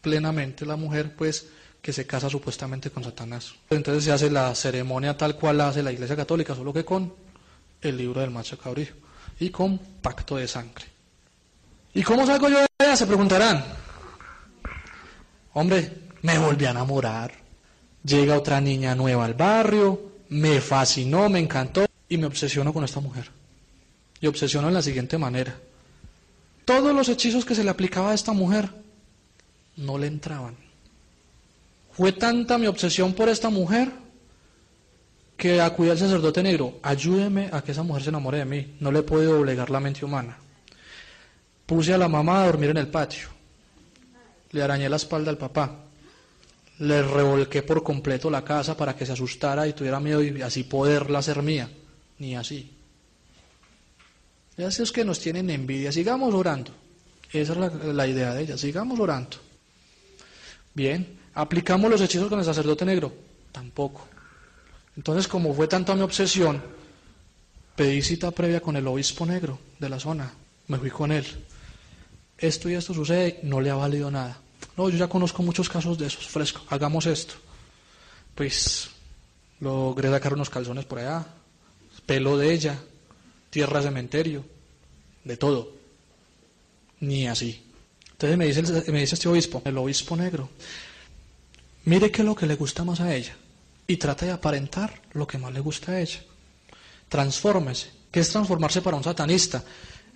plenamente 0.01 0.65
la 0.65 0.75
mujer, 0.75 1.15
pues, 1.15 1.47
que 1.81 1.93
se 1.93 2.05
casa 2.05 2.29
supuestamente 2.29 2.91
con 2.91 3.03
Satanás. 3.03 3.53
Entonces 3.69 4.03
se 4.03 4.11
hace 4.11 4.29
la 4.29 4.53
ceremonia 4.55 5.15
tal 5.17 5.35
cual 5.35 5.57
la 5.57 5.69
hace 5.69 5.83
la 5.83 5.91
Iglesia 5.91 6.15
Católica, 6.15 6.55
solo 6.55 6.73
que 6.73 6.83
con 6.83 7.13
el 7.81 7.97
libro 7.97 8.21
del 8.21 8.31
macho 8.31 8.57
cabrío 8.57 8.93
y 9.39 9.49
con 9.49 9.77
pacto 9.77 10.35
de 10.35 10.47
sangre. 10.47 10.85
¿Y 11.93 12.03
cómo 12.03 12.25
salgo 12.25 12.49
yo 12.49 12.59
de 12.59 12.67
ella? 12.79 12.95
Se 12.95 13.07
preguntarán. 13.07 13.63
Hombre, 15.53 16.09
me 16.21 16.37
volví 16.37 16.65
a 16.65 16.71
enamorar. 16.71 17.31
Llega 18.03 18.37
otra 18.37 18.61
niña 18.61 18.93
nueva 18.95 19.25
al 19.25 19.33
barrio, 19.33 20.11
me 20.29 20.61
fascinó, 20.61 21.29
me 21.29 21.39
encantó 21.39 21.86
y 22.09 22.17
me 22.17 22.25
obsesiono 22.25 22.73
con 22.73 22.83
esta 22.83 22.99
mujer. 22.99 23.29
Y 24.19 24.27
obsesiono 24.27 24.67
en 24.67 24.73
la 24.73 24.81
siguiente 24.81 25.17
manera. 25.17 25.59
Todos 26.65 26.93
los 26.93 27.07
hechizos 27.09 27.45
que 27.45 27.55
se 27.55 27.63
le 27.63 27.69
aplicaba 27.69 28.11
a 28.11 28.13
esta 28.13 28.33
mujer 28.33 28.69
no 29.77 29.97
le 29.97 30.07
entraban. 30.07 30.55
Fue 31.91 32.11
tanta 32.11 32.57
mi 32.57 32.67
obsesión 32.67 33.13
por 33.13 33.29
esta 33.29 33.49
mujer 33.49 33.91
que 35.37 35.61
acudí 35.61 35.89
al 35.89 35.97
sacerdote 35.97 36.41
negro, 36.41 36.79
ayúdeme 36.81 37.49
a 37.51 37.63
que 37.63 37.71
esa 37.71 37.83
mujer 37.83 38.03
se 38.03 38.09
enamore 38.09 38.39
de 38.39 38.45
mí, 38.45 38.75
no 38.79 38.91
le 38.91 39.03
puedo 39.03 39.33
doblegar 39.33 39.69
la 39.69 39.79
mente 39.79 40.03
humana. 40.03 40.37
Puse 41.65 41.93
a 41.93 41.97
la 41.97 42.07
mamá 42.07 42.41
a 42.41 42.45
dormir 42.47 42.71
en 42.71 42.77
el 42.77 42.87
patio. 42.87 43.27
Le 44.51 44.63
arañé 44.63 44.89
la 44.89 44.95
espalda 44.95 45.29
al 45.29 45.37
papá. 45.37 45.83
Le 46.79 47.01
revolqué 47.01 47.61
por 47.63 47.83
completo 47.83 48.29
la 48.29 48.43
casa 48.43 48.75
para 48.75 48.95
que 48.95 49.05
se 49.05 49.13
asustara 49.13 49.67
y 49.67 49.73
tuviera 49.73 49.99
miedo 49.99 50.23
y 50.23 50.41
así 50.41 50.63
poderla 50.63 51.19
hacer 51.19 51.43
mía. 51.43 51.69
Ni 52.19 52.35
así. 52.35 52.71
Ya 54.57 54.67
es 54.67 54.91
que 54.91 55.05
nos 55.05 55.19
tienen 55.19 55.49
envidia. 55.49 55.91
Sigamos 55.91 56.33
orando. 56.33 56.71
Esa 57.31 57.53
es 57.53 57.57
la, 57.59 57.69
la 57.69 58.07
idea 58.07 58.33
de 58.33 58.43
ella. 58.43 58.57
Sigamos 58.57 58.99
orando. 58.99 59.37
Bien. 60.73 61.17
¿Aplicamos 61.35 61.91
los 61.91 62.01
hechizos 62.01 62.29
con 62.29 62.39
el 62.39 62.45
sacerdote 62.45 62.83
negro? 62.85 63.13
Tampoco. 63.51 64.07
Entonces, 64.95 65.27
como 65.27 65.53
fue 65.53 65.67
tanta 65.67 65.93
mi 65.93 66.01
obsesión, 66.01 66.61
pedí 67.75 68.01
cita 68.01 68.31
previa 68.31 68.59
con 68.59 68.75
el 68.75 68.87
obispo 68.87 69.25
negro 69.25 69.59
de 69.77 69.89
la 69.89 69.99
zona. 69.99 70.33
Me 70.67 70.79
fui 70.79 70.89
con 70.89 71.11
él 71.11 71.25
esto 72.37 72.69
y 72.69 72.75
esto 72.75 72.93
sucede, 72.93 73.39
no 73.43 73.61
le 73.61 73.69
ha 73.69 73.75
valido 73.75 74.11
nada. 74.11 74.37
No, 74.75 74.89
yo 74.89 74.97
ya 74.97 75.07
conozco 75.07 75.41
muchos 75.41 75.69
casos 75.69 75.97
de 75.97 76.07
esos, 76.07 76.27
fresco, 76.27 76.61
hagamos 76.69 77.05
esto. 77.07 77.33
Pues 78.35 78.89
logré 79.59 80.09
sacar 80.09 80.33
unos 80.33 80.49
calzones 80.49 80.85
por 80.85 80.99
allá, 80.99 81.25
pelo 82.07 82.39
de 82.39 82.51
ella, 82.51 82.79
tierra 83.51 83.83
cementerio, 83.83 84.43
de 85.23 85.37
todo. 85.37 85.71
Ni 87.01 87.27
así. 87.27 87.63
Entonces 88.13 88.37
me 88.37 88.47
dice, 88.47 89.13
este 89.15 89.29
obispo, 89.29 89.61
el 89.63 89.77
obispo 89.77 90.15
negro, 90.17 90.49
mire 91.85 92.09
qué 92.09 92.23
es 92.23 92.25
lo 92.25 92.33
que 92.33 92.47
le 92.47 92.55
gusta 92.55 92.83
más 92.83 92.99
a 92.99 93.13
ella 93.15 93.35
y 93.85 93.97
trata 93.97 94.25
de 94.25 94.31
aparentar 94.31 95.03
lo 95.13 95.27
que 95.27 95.37
más 95.37 95.53
le 95.53 95.59
gusta 95.59 95.91
a 95.91 96.01
ella. 96.01 96.19
Transfórmese. 97.07 97.91
¿Qué 98.09 98.21
es 98.21 98.29
transformarse 98.29 98.81
para 98.81 98.97
un 98.97 99.03
satanista? 99.03 99.63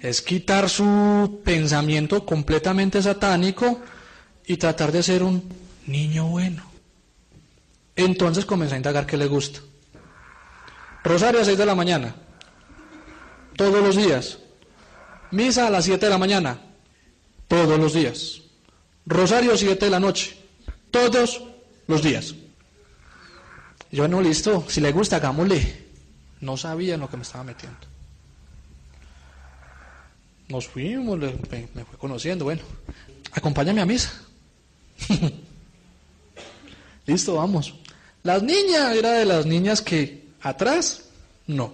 es 0.02 0.22
quitar 0.22 0.70
su 0.70 1.42
pensamiento 1.44 2.26
completamente 2.26 3.02
satánico 3.02 3.80
y 4.48 4.58
tratar 4.58 4.92
de 4.92 5.04
ser 5.04 5.22
un 5.22 5.44
niño 5.86 6.28
bueno. 6.28 6.64
Entonces 7.96 8.46
comencé 8.46 8.74
a 8.74 8.78
indagar 8.78 9.06
qué 9.06 9.16
le 9.18 9.28
gusta. 9.28 9.60
Rosario 11.04 11.42
a 11.42 11.46
6 11.46 11.58
de 11.58 11.66
la 11.66 11.76
mañana, 11.76 12.16
todos 13.56 13.84
los 13.84 13.96
días. 13.96 14.38
Misa 15.32 15.68
a 15.68 15.70
las 15.70 15.86
7 15.86 16.06
de 16.06 16.10
la 16.10 16.18
mañana, 16.18 16.60
todos 17.48 17.80
los 17.80 17.94
días. 17.94 18.42
Rosario 19.06 19.54
a 19.54 19.58
7 19.58 19.86
de 19.86 19.92
la 19.92 20.00
noche, 20.00 20.38
todos 20.92 21.42
los 21.88 22.04
días. 22.04 22.36
Yo 23.92 24.08
no, 24.08 24.22
listo, 24.22 24.66
si 24.68 24.80
le 24.80 24.92
gusta, 24.92 25.18
hagámosle. 25.18 25.90
No 26.40 26.58
sabía 26.58 26.96
en 26.96 27.02
lo 27.02 27.10
que 27.10 27.18
me 27.18 27.24
estaba 27.24 27.44
metiendo. 27.44 27.80
Nos 30.48 30.68
fuimos, 30.68 31.18
me, 31.18 31.32
fue 31.32 31.98
conociendo, 31.98 32.46
bueno, 32.46 32.62
acompáñame 33.32 33.82
a 33.82 33.86
misa. 33.86 34.12
Listo, 37.06 37.36
vamos. 37.36 37.74
Las 38.24 38.44
niñas, 38.44 38.96
era 38.96 39.14
de 39.14 39.26
las 39.26 39.46
niñas 39.46 39.82
que 39.82 40.21
atrás, 40.42 41.04
no. 41.48 41.74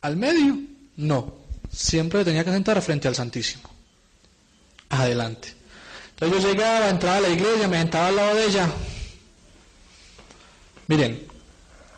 Al 0.00 0.16
medio, 0.16 0.58
no. 0.96 1.34
Siempre 1.70 2.24
tenía 2.24 2.44
que 2.44 2.52
sentar 2.52 2.80
frente 2.82 3.08
al 3.08 3.14
Santísimo. 3.14 3.70
Adelante. 4.88 5.54
Entonces 6.10 6.42
yo 6.42 6.48
llegaba, 6.50 6.90
entraba 6.90 7.16
a 7.16 7.20
la 7.20 7.28
iglesia, 7.28 7.68
me 7.68 7.78
sentaba 7.78 8.08
al 8.08 8.16
lado 8.16 8.34
de 8.34 8.44
ella. 8.46 8.68
Miren, 10.88 11.26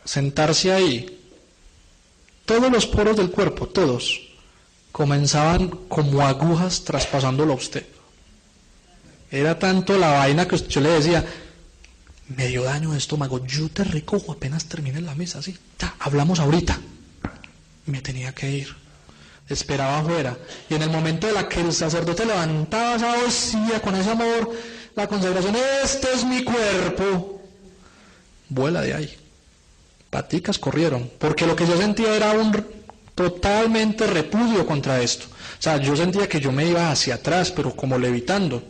sentarse 0.05 0.71
ahí, 0.71 1.19
todos 2.45 2.71
los 2.71 2.85
poros 2.85 3.17
del 3.17 3.31
cuerpo, 3.31 3.67
todos, 3.67 4.21
comenzaban 4.91 5.69
como 5.87 6.21
agujas 6.21 6.83
traspasándolo 6.83 7.53
a 7.53 7.57
usted. 7.57 7.85
Era 9.31 9.57
tanto 9.57 9.97
la 9.97 10.11
vaina 10.11 10.47
que 10.47 10.57
yo 10.57 10.79
le 10.79 10.89
decía, 10.89 11.25
me 12.29 12.47
dio 12.47 12.63
daño 12.63 12.91
de 12.91 12.97
estómago, 12.97 13.45
yo 13.45 13.69
te 13.69 13.83
recojo 13.83 14.31
apenas 14.31 14.65
termine 14.65 15.01
la 15.01 15.15
misa, 15.15 15.39
así, 15.39 15.57
ya, 15.79 15.95
hablamos 15.99 16.39
ahorita. 16.39 16.79
Me 17.85 18.01
tenía 18.01 18.33
que 18.33 18.49
ir. 18.49 18.75
Esperaba 19.49 19.99
afuera. 19.99 20.37
Y 20.69 20.75
en 20.75 20.83
el 20.83 20.89
momento 20.89 21.27
de 21.27 21.33
la 21.33 21.49
que 21.49 21.59
el 21.59 21.73
sacerdote 21.73 22.25
levantaba 22.25 22.95
esa 22.95 23.13
hostia 23.25 23.81
con 23.81 23.95
ese 23.95 24.11
amor, 24.11 24.51
la 24.95 25.07
consagración, 25.07 25.55
este 25.83 26.13
es 26.13 26.23
mi 26.23 26.43
cuerpo, 26.43 27.41
vuela 28.49 28.81
de 28.81 28.93
ahí. 28.93 29.17
Paticas 30.09 30.59
corrieron, 30.59 31.11
porque 31.17 31.45
lo 31.45 31.55
que 31.55 31.67
yo 31.67 31.75
sentía 31.75 32.15
era 32.15 32.31
un 32.31 32.65
totalmente 33.15 34.07
repudio 34.07 34.65
contra 34.65 35.01
esto. 35.01 35.25
O 35.27 35.61
sea, 35.61 35.77
yo 35.77 35.95
sentía 35.95 36.29
que 36.29 36.39
yo 36.39 36.51
me 36.51 36.65
iba 36.67 36.89
hacia 36.91 37.15
atrás, 37.15 37.51
pero 37.51 37.75
como 37.75 37.97
levitando, 37.97 38.63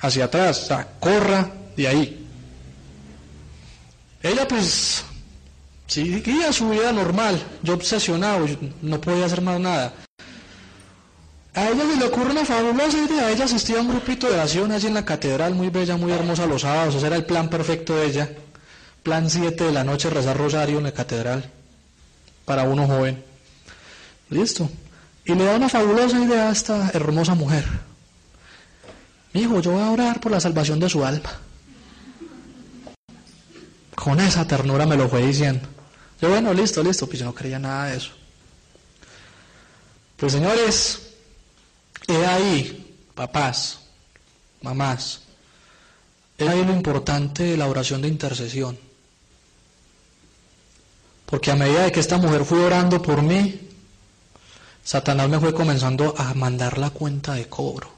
hacia 0.00 0.26
atrás, 0.26 0.62
o 0.62 0.66
sea, 0.66 0.88
corra 1.00 1.50
de 1.76 1.88
ahí. 1.88 2.21
Ella 4.22 4.46
pues 4.46 5.04
seguía 5.86 6.52
su 6.52 6.70
vida 6.70 6.92
normal, 6.92 7.42
yo 7.62 7.74
obsesionado, 7.74 8.46
no 8.80 9.00
podía 9.00 9.26
hacer 9.26 9.42
más 9.42 9.58
nada. 9.58 9.92
A 11.54 11.68
ella 11.68 11.84
se 11.84 11.96
le 11.96 12.04
ocurre 12.06 12.30
una 12.30 12.44
fabulosa 12.44 12.96
idea, 12.98 13.30
ella 13.30 13.44
asistía 13.44 13.78
a 13.78 13.82
un 13.82 13.88
grupito 13.88 14.26
de 14.26 14.34
oración 14.34 14.72
allí 14.72 14.86
en 14.86 14.94
la 14.94 15.04
catedral, 15.04 15.54
muy 15.54 15.68
bella, 15.68 15.96
muy 15.96 16.12
hermosa 16.12 16.46
los 16.46 16.62
sábados, 16.62 16.94
ese 16.94 17.06
era 17.06 17.16
el 17.16 17.26
plan 17.26 17.50
perfecto 17.50 17.94
de 17.94 18.06
ella. 18.06 18.30
Plan 19.02 19.28
7 19.28 19.64
de 19.64 19.72
la 19.72 19.84
noche, 19.84 20.08
rezar 20.08 20.38
rosario 20.38 20.78
en 20.78 20.84
la 20.84 20.92
catedral, 20.92 21.50
para 22.44 22.62
uno 22.62 22.86
joven. 22.86 23.22
Listo. 24.30 24.70
Y 25.24 25.34
le 25.34 25.44
da 25.44 25.56
una 25.56 25.68
fabulosa 25.68 26.18
idea 26.18 26.48
a 26.48 26.52
esta 26.52 26.90
hermosa 26.94 27.34
mujer. 27.34 27.64
Hijo, 29.34 29.60
yo 29.60 29.72
voy 29.72 29.82
a 29.82 29.90
orar 29.90 30.20
por 30.20 30.32
la 30.32 30.40
salvación 30.40 30.78
de 30.78 30.88
su 30.88 31.04
alma. 31.04 31.30
Con 34.02 34.18
esa 34.18 34.44
ternura 34.44 34.84
me 34.84 34.96
lo 34.96 35.08
fue 35.08 35.24
diciendo. 35.24 35.68
Yo, 36.20 36.28
bueno, 36.28 36.52
listo, 36.52 36.82
listo, 36.82 37.06
pues 37.06 37.20
yo 37.20 37.24
no 37.24 37.32
creía 37.32 37.60
nada 37.60 37.86
de 37.86 37.98
eso. 37.98 38.10
Pues 40.16 40.32
señores, 40.32 41.12
he 42.08 42.26
ahí, 42.26 42.96
papás, 43.14 43.78
mamás, 44.60 45.20
he 46.36 46.48
ahí 46.48 46.64
lo 46.64 46.72
importante 46.72 47.44
de 47.44 47.56
la 47.56 47.68
oración 47.68 48.02
de 48.02 48.08
intercesión. 48.08 48.76
Porque 51.24 51.52
a 51.52 51.54
medida 51.54 51.84
de 51.84 51.92
que 51.92 52.00
esta 52.00 52.18
mujer 52.18 52.44
fue 52.44 52.58
orando 52.58 53.00
por 53.00 53.22
mí, 53.22 53.68
Satanás 54.82 55.28
me 55.28 55.38
fue 55.38 55.54
comenzando 55.54 56.12
a 56.18 56.34
mandar 56.34 56.76
la 56.76 56.90
cuenta 56.90 57.34
de 57.34 57.48
cobro. 57.48 57.88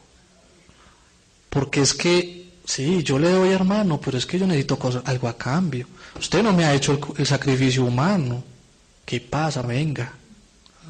Porque 1.49 1.81
es 1.81 1.95
que, 1.95 2.44
sí, 2.65 3.03
yo 3.03 3.19
le 3.19 3.31
doy 3.31 3.51
hermano, 3.51 4.01
pero 4.01 4.19
es 4.19 4.27
que 4.27 4.39
yo 4.39 4.47
necesito 4.47 4.79
algo 5.05 5.29
a 5.29 5.37
cambio. 5.37 5.87
Usted 6.19 6.43
no 6.43 6.53
me 6.53 6.65
ha 6.65 6.75
hecho 6.75 6.99
el, 7.17 7.27
sacrificio 7.27 7.85
humano. 7.85 8.43
¿Qué 9.05 9.21
pasa? 9.21 9.63
Venga, 9.63 10.13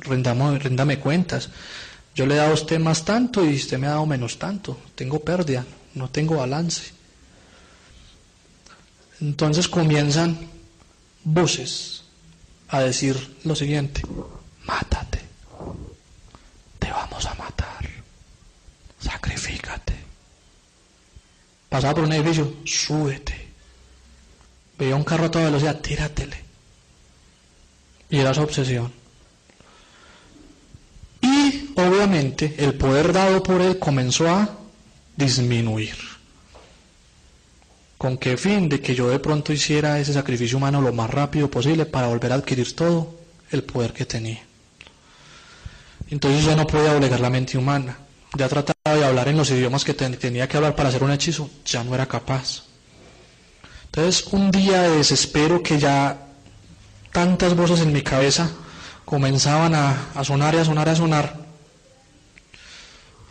rendame, 0.00 0.58
rendame 0.58 0.98
cuentas. 0.98 1.50
Yo 2.14 2.26
le 2.26 2.34
he 2.34 2.38
dado 2.38 2.52
a 2.52 2.54
usted 2.54 2.78
más 2.78 3.04
tanto 3.04 3.44
y 3.44 3.56
usted 3.56 3.78
me 3.78 3.87
ha 3.87 3.90
dado 3.90 4.06
menos 4.06 4.38
tanto. 4.38 4.78
Tengo 4.94 5.20
pérdida, 5.20 5.64
no 5.94 6.08
tengo 6.10 6.37
balance. 6.37 6.92
Entonces 9.20 9.68
comienzan 9.68 10.38
voces 11.24 12.04
a 12.68 12.80
decir 12.80 13.37
lo 13.44 13.54
siguiente, 13.54 14.02
mátate, 14.64 15.20
te 16.78 16.90
vamos 16.90 17.24
a 17.26 17.34
matar, 17.34 17.88
sacrifícate. 19.00 20.03
Pasaba 21.74 21.94
por 21.94 22.04
un 22.04 22.12
edificio, 22.12 22.58
súbete. 22.64 23.34
Veía 24.78 24.94
un 24.94 25.02
carro 25.02 25.24
a 25.24 25.30
toda 25.32 25.46
velocidad, 25.46 25.80
tíratele. 25.80 26.37
Y 28.10 28.18
era 28.20 28.32
su 28.32 28.42
obsesión. 28.42 28.92
Y 31.20 31.70
obviamente 31.74 32.54
el 32.58 32.74
poder 32.74 33.12
dado 33.12 33.42
por 33.42 33.60
él 33.60 33.80
comenzó 33.80 34.30
a 34.30 34.56
disminuir. 35.16 35.96
¿Con 37.98 38.18
qué 38.18 38.37
fin? 38.37 38.68
De 38.68 38.80
que 38.80 38.94
yo 38.94 39.08
de 39.08 39.18
pronto 39.18 39.52
hiciera 39.52 39.98
ese 39.98 40.12
sacrificio 40.12 40.58
humano 40.58 40.80
lo 40.80 40.92
más 40.92 41.10
rápido 41.10 41.50
posible 41.50 41.87
para 41.87 42.06
volver 42.06 42.30
a 42.30 42.37
adquirir 42.37 42.72
todo 42.76 43.18
el 43.50 43.64
poder 43.64 43.92
que 43.92 44.06
tenía. 44.06 44.44
Entonces 46.08 46.44
ya 46.44 46.54
no 46.54 46.68
podía 46.68 46.92
doblegar 46.92 47.18
la 47.18 47.30
mente 47.30 47.58
humana. 47.58 47.98
Ya 48.36 48.48
trataba 48.48 48.96
de 48.96 49.04
hablar 49.04 49.28
en 49.28 49.36
los 49.36 49.50
idiomas 49.50 49.84
que 49.84 49.94
tenía 49.94 50.48
que 50.48 50.56
hablar 50.56 50.74
para 50.74 50.88
hacer 50.88 51.04
un 51.04 51.12
hechizo, 51.12 51.48
ya 51.64 51.84
no 51.84 51.94
era 51.94 52.06
capaz. 52.06 52.64
Entonces 53.86 54.26
un 54.32 54.50
día 54.50 54.82
de 54.82 54.96
desespero 54.96 55.62
que 55.62 55.78
ya 55.78 56.18
tantas 57.12 57.54
voces 57.54 57.80
en 57.80 57.92
mi 57.92 58.02
cabeza 58.02 58.50
comenzaban 59.04 59.72
a, 59.74 60.24
sonar 60.24 60.54
y 60.54 60.58
a 60.58 60.64
sonar 60.64 60.88
y 60.88 60.90
a 60.90 60.96
sonar, 60.96 61.36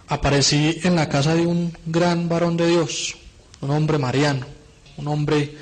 aparecí 0.07 0.79
en 0.83 0.95
la 0.95 1.09
casa 1.09 1.35
de 1.35 1.45
un 1.45 1.77
gran 1.85 2.29
varón 2.29 2.55
de 2.55 2.67
Dios, 2.67 3.17
un 3.59 3.71
hombre 3.71 3.97
mariano, 3.97 4.45
un 4.95 5.07
hombre 5.09 5.53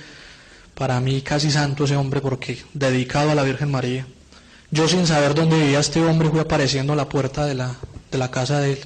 para 0.75 0.99
mí 0.99 1.23
casi 1.23 1.49
santo 1.49 1.85
ese 1.85 1.95
hombre 1.95 2.21
porque 2.21 2.63
dedicado 2.73 3.31
a 3.31 3.35
la 3.35 3.43
Virgen 3.43 3.71
María. 3.71 4.05
Yo 4.69 4.87
sin 4.87 5.07
saber 5.07 5.33
dónde 5.33 5.59
vivía 5.59 5.79
este 5.79 5.99
hombre 6.03 6.29
fui 6.29 6.39
apareciendo 6.39 6.93
a 6.93 6.95
la 6.95 7.09
puerta 7.09 7.45
de 7.45 7.55
la, 7.55 7.75
de 8.11 8.17
la 8.19 8.29
casa 8.29 8.59
de 8.59 8.73
él. 8.73 8.79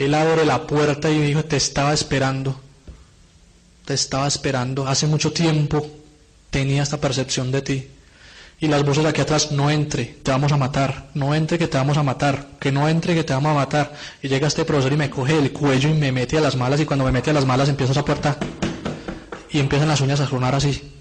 Él 0.00 0.14
abre 0.14 0.46
la 0.46 0.66
puerta 0.66 1.10
y 1.10 1.18
me 1.18 1.26
dijo, 1.26 1.44
te 1.44 1.58
estaba 1.58 1.92
esperando, 1.92 2.58
te 3.84 3.92
estaba 3.92 4.26
esperando. 4.26 4.88
Hace 4.88 5.06
mucho 5.06 5.30
tiempo 5.30 5.86
tenía 6.48 6.82
esta 6.82 6.96
percepción 6.96 7.52
de 7.52 7.60
ti. 7.60 7.86
Y 8.60 8.68
las 8.68 8.82
voces 8.82 9.02
de 9.02 9.10
aquí 9.10 9.20
atrás, 9.20 9.52
no 9.52 9.70
entre, 9.70 10.06
te 10.06 10.30
vamos 10.30 10.52
a 10.52 10.56
matar, 10.56 11.10
no 11.12 11.34
entre 11.34 11.58
que 11.58 11.68
te 11.68 11.76
vamos 11.76 11.98
a 11.98 12.02
matar, 12.02 12.46
que 12.58 12.72
no 12.72 12.88
entre 12.88 13.14
que 13.14 13.24
te 13.24 13.34
vamos 13.34 13.52
a 13.52 13.56
matar. 13.56 13.92
Y 14.22 14.28
llega 14.28 14.48
este 14.48 14.64
profesor 14.64 14.90
y 14.90 14.96
me 14.96 15.10
coge 15.10 15.36
el 15.36 15.52
cuello 15.52 15.90
y 15.90 15.92
me 15.92 16.12
mete 16.12 16.38
a 16.38 16.40
las 16.40 16.56
malas 16.56 16.80
y 16.80 16.86
cuando 16.86 17.04
me 17.04 17.12
mete 17.12 17.28
a 17.28 17.34
las 17.34 17.44
malas 17.44 17.68
empiezo 17.68 17.92
esa 17.92 18.04
puerta 18.04 18.38
y 19.50 19.58
empiezan 19.58 19.88
las 19.88 20.00
uñas 20.00 20.20
a 20.20 20.26
sonar 20.26 20.54
así, 20.54 20.94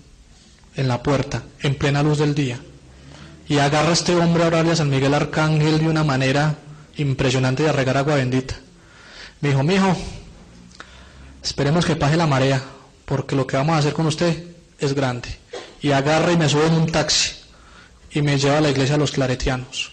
en 0.75 0.89
la 0.89 1.01
puerta, 1.01 1.43
en 1.61 1.75
plena 1.75 2.03
luz 2.03 2.17
del 2.17 2.35
día. 2.35 2.59
Y 3.47 3.59
agarra 3.59 3.91
a 3.91 3.93
este 3.93 4.13
hombre 4.13 4.43
a 4.43 4.47
orarle 4.47 4.73
a 4.73 4.75
San 4.75 4.89
Miguel 4.89 5.13
Arcángel 5.13 5.79
de 5.79 5.87
una 5.87 6.03
manera 6.03 6.57
impresionante 6.97 7.63
de 7.63 7.71
regar 7.71 7.95
agua 7.95 8.15
bendita. 8.15 8.55
Me 9.41 9.49
dijo, 9.49 9.63
mijo, 9.63 9.95
esperemos 11.43 11.85
que 11.85 11.95
pase 11.95 12.17
la 12.17 12.27
marea, 12.27 12.61
porque 13.05 13.35
lo 13.35 13.47
que 13.47 13.57
vamos 13.57 13.75
a 13.75 13.79
hacer 13.79 13.93
con 13.93 14.05
usted 14.05 14.43
es 14.79 14.93
grande. 14.93 15.29
Y 15.81 15.91
agarra 15.91 16.31
y 16.31 16.37
me 16.37 16.49
sube 16.49 16.67
en 16.67 16.73
un 16.73 16.91
taxi 16.91 17.35
y 18.11 18.21
me 18.21 18.37
lleva 18.37 18.57
a 18.57 18.61
la 18.61 18.69
iglesia 18.69 18.95
de 18.95 18.99
los 18.99 19.11
claretianos. 19.11 19.91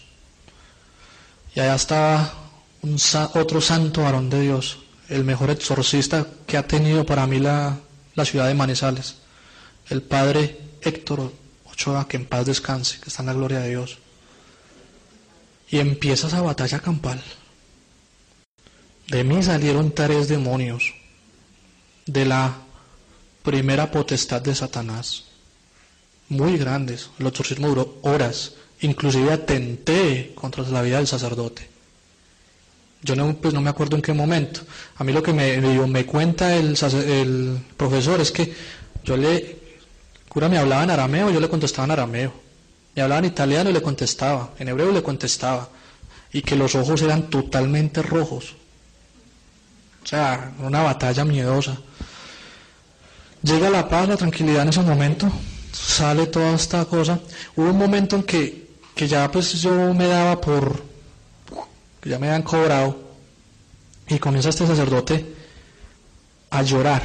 Y 1.54 1.61
allá 1.61 1.74
está 1.74 2.35
un, 2.82 2.98
otro 3.35 3.61
santo 3.61 4.02
varón 4.02 4.30
de 4.30 4.40
Dios, 4.40 4.78
el 5.09 5.24
mejor 5.24 5.50
exorcista 5.50 6.26
que 6.46 6.56
ha 6.56 6.66
tenido 6.66 7.06
para 7.06 7.26
mí 7.26 7.38
la, 7.38 7.78
la 8.14 8.24
ciudad 8.24 8.48
de 8.48 8.54
Manizales. 8.54 9.16
El 9.88 10.02
padre 10.02 10.61
Héctor 10.82 11.32
Ochoa, 11.64 12.09
que 12.09 12.16
en 12.16 12.26
paz 12.26 12.46
descanse, 12.46 12.98
que 13.00 13.11
está 13.11 13.22
en 13.22 13.26
la 13.26 13.32
gloria 13.35 13.61
de 13.61 13.68
Dios. 13.68 13.98
Y 15.68 15.78
empieza 15.78 16.26
esa 16.26 16.42
batalla 16.42 16.80
campal. 16.80 17.22
De 19.09 19.23
mí 19.23 19.42
salieron 19.42 19.92
tres 19.92 20.27
demonios 20.27 20.95
de 22.07 22.25
la 22.25 22.57
primera 23.45 23.92
potestad 23.92 24.42
de 24.42 24.55
Satanás, 24.55 25.27
muy 26.29 26.59
grandes. 26.59 27.11
El 27.21 27.29
exorcismo 27.29 27.69
duró 27.69 27.99
horas, 28.03 28.55
inclusive 28.81 29.33
atenté 29.33 30.33
contra 30.35 30.64
la 30.64 30.83
vida 30.83 30.97
del 30.97 31.07
sacerdote. 31.07 31.69
Yo 33.03 33.14
no, 33.14 33.37
pues 33.37 33.55
no 33.55 33.61
me 33.61 33.71
acuerdo 33.71 33.95
en 33.95 34.03
qué 34.03 34.12
momento. 34.12 34.62
A 34.97 35.05
mí 35.05 35.12
lo 35.12 35.23
que 35.23 35.33
me, 35.33 35.57
me 35.61 36.05
cuenta 36.05 36.57
el, 36.57 36.77
el, 37.07 37.59
profesor 37.77 38.21
es 38.21 38.33
que 38.33 38.53
yo 39.05 39.16
le, 39.16 39.59
cura 40.29 40.49
me 40.49 40.59
hablaba 40.59 40.83
en 40.83 40.90
arameo, 40.90 41.31
yo 41.31 41.38
le 41.38 41.49
contestaba 41.49 41.85
en 41.85 41.92
arameo. 41.92 42.33
Me 42.97 43.03
hablaba 43.03 43.21
en 43.21 43.27
italiano 43.27 43.71
y 43.71 43.73
le 43.73 43.83
contestaba, 43.83 44.55
en 44.59 44.66
hebreo 44.69 44.90
le 44.90 45.05
contestaba. 45.05 45.69
Y 46.33 46.42
que 46.42 46.57
los 46.57 46.75
ojos 46.75 47.03
eran 47.03 47.31
totalmente 47.31 48.03
rojos. 48.03 48.57
O 50.07 50.09
sea, 50.09 50.53
una 50.61 50.83
batalla 50.83 51.25
miedosa. 51.25 51.77
Llega 53.42 53.69
la 53.71 53.88
paz, 53.88 54.09
la 54.09 54.16
tranquilidad 54.16 54.62
en 54.62 54.69
ese 54.69 54.83
momento, 54.83 55.29
sale 55.73 56.29
toda 56.29 56.55
esta 56.55 56.85
cosa. 56.85 57.19
Hubo 57.57 57.71
un 57.71 57.77
momento 57.77 58.14
en 58.14 58.23
que, 58.23 58.71
que 58.95 59.09
ya 59.09 59.29
pues 59.31 59.61
yo 59.61 59.92
me 59.92 60.07
daba 60.07 60.40
por 60.40 60.87
ya 62.05 62.21
me 62.21 62.29
habían 62.29 62.42
cobrado, 62.42 62.97
y 64.09 64.19
comienza 64.21 64.51
este 64.51 64.64
sacerdote 64.64 65.27
a 66.51 66.62
llorar. 66.62 67.03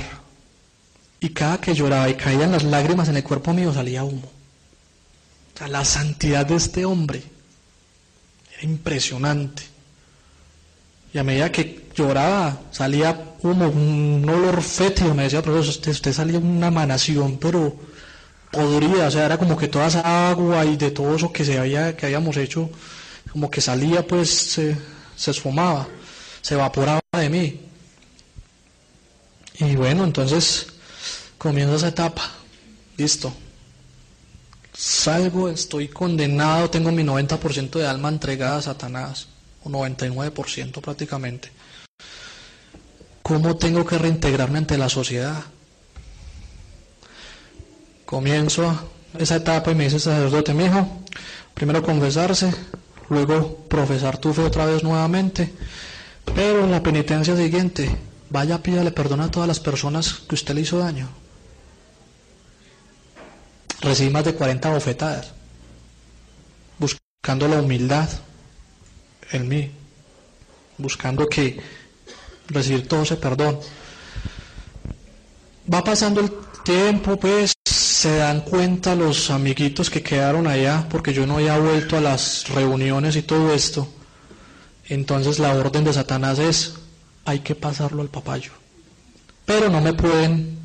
Y 1.19 1.29
cada 1.29 1.59
que 1.59 1.73
lloraba 1.73 2.07
y 2.07 2.13
caían 2.13 2.51
las 2.51 2.63
lágrimas 2.63 3.09
en 3.09 3.17
el 3.17 3.23
cuerpo 3.23 3.51
mío 3.51 3.73
salía 3.73 4.03
humo. 4.03 4.29
O 5.55 5.57
sea, 5.57 5.67
la 5.67 5.83
santidad 5.85 6.45
de 6.45 6.55
este 6.55 6.85
hombre 6.85 7.23
era 8.53 8.63
impresionante. 8.63 9.63
Y 11.13 11.17
a 11.17 11.23
medida 11.23 11.51
que 11.51 11.80
lloraba, 11.95 12.59
salía 12.71 13.35
humo, 13.43 13.67
un 13.67 14.25
olor 14.29 14.61
fétido, 14.61 15.13
me 15.13 15.23
decía, 15.23 15.41
profesor, 15.41 15.69
usted, 15.69 15.91
usted 15.91 16.13
salía 16.13 16.39
una 16.39 16.67
emanación, 16.67 17.37
pero 17.37 17.75
podría, 18.51 19.07
o 19.07 19.11
sea, 19.11 19.25
era 19.25 19.37
como 19.37 19.57
que 19.57 19.67
toda 19.67 19.87
esa 19.87 20.29
agua 20.29 20.65
y 20.65 20.77
de 20.77 20.91
todo 20.91 21.15
eso 21.15 21.31
que 21.31 21.45
se 21.45 21.57
había, 21.57 21.95
que 21.95 22.05
habíamos 22.05 22.37
hecho, 22.37 22.69
como 23.31 23.49
que 23.49 23.61
salía, 23.61 24.05
pues 24.05 24.29
se, 24.29 24.77
se 25.15 25.31
esfumaba, 25.31 25.87
se 26.41 26.55
evaporaba 26.55 27.01
de 27.13 27.29
mí. 27.29 27.61
Y 29.59 29.75
bueno, 29.75 30.03
entonces 30.03 30.67
comienza 31.37 31.75
esa 31.75 31.87
etapa, 31.89 32.29
listo. 32.97 33.33
Salgo, 34.73 35.49
estoy 35.49 35.89
condenado, 35.89 36.69
tengo 36.69 36.91
mi 36.91 37.03
90% 37.03 37.71
de 37.71 37.85
alma 37.85 38.09
entregada 38.09 38.57
a 38.57 38.61
Satanás, 38.61 39.27
o 39.63 39.69
99% 39.69 40.81
prácticamente. 40.81 41.51
¿Cómo 43.31 43.55
tengo 43.55 43.85
que 43.85 43.97
reintegrarme 43.97 44.57
ante 44.57 44.77
la 44.77 44.89
sociedad? 44.89 45.41
Comienzo 48.03 48.91
esa 49.17 49.37
etapa 49.37 49.71
y 49.71 49.75
me 49.75 49.85
dice 49.85 50.01
sacerdote, 50.01 50.53
mi 50.53 50.65
hijo, 50.65 50.85
primero 51.53 51.81
confesarse, 51.81 52.53
luego 53.07 53.55
profesar 53.69 54.17
tu 54.17 54.33
fe 54.33 54.41
otra 54.41 54.65
vez 54.65 54.83
nuevamente, 54.83 55.49
pero 56.35 56.65
en 56.65 56.71
la 56.71 56.83
penitencia 56.83 57.33
siguiente, 57.37 57.95
vaya 58.29 58.61
pídale 58.61 58.91
perdón 58.91 59.21
a 59.21 59.31
todas 59.31 59.47
las 59.47 59.61
personas 59.61 60.13
que 60.27 60.35
usted 60.35 60.53
le 60.53 60.61
hizo 60.61 60.79
daño. 60.79 61.07
Recibí 63.79 64.09
más 64.09 64.25
de 64.25 64.35
40 64.35 64.73
bofetadas, 64.73 65.31
buscando 66.77 67.47
la 67.47 67.61
humildad 67.61 68.09
en 69.31 69.47
mí, 69.47 69.71
buscando 70.77 71.27
que 71.27 71.80
recibir 72.47 72.87
todo 72.87 73.03
ese 73.03 73.17
perdón. 73.17 73.59
Va 75.71 75.83
pasando 75.83 76.21
el 76.21 76.31
tiempo, 76.63 77.17
pues 77.17 77.53
se 77.65 78.17
dan 78.17 78.41
cuenta 78.41 78.95
los 78.95 79.29
amiguitos 79.29 79.89
que 79.89 80.01
quedaron 80.01 80.47
allá, 80.47 80.87
porque 80.89 81.13
yo 81.13 81.27
no 81.27 81.35
había 81.35 81.57
vuelto 81.59 81.97
a 81.97 82.01
las 82.01 82.47
reuniones 82.49 83.15
y 83.15 83.21
todo 83.21 83.53
esto. 83.53 83.87
Entonces 84.89 85.39
la 85.39 85.53
orden 85.53 85.83
de 85.83 85.93
Satanás 85.93 86.39
es, 86.39 86.73
hay 87.25 87.39
que 87.39 87.55
pasarlo 87.55 88.01
al 88.01 88.09
papayo. 88.09 88.51
Pero 89.45 89.69
no 89.69 89.81
me 89.81 89.93
pueden 89.93 90.57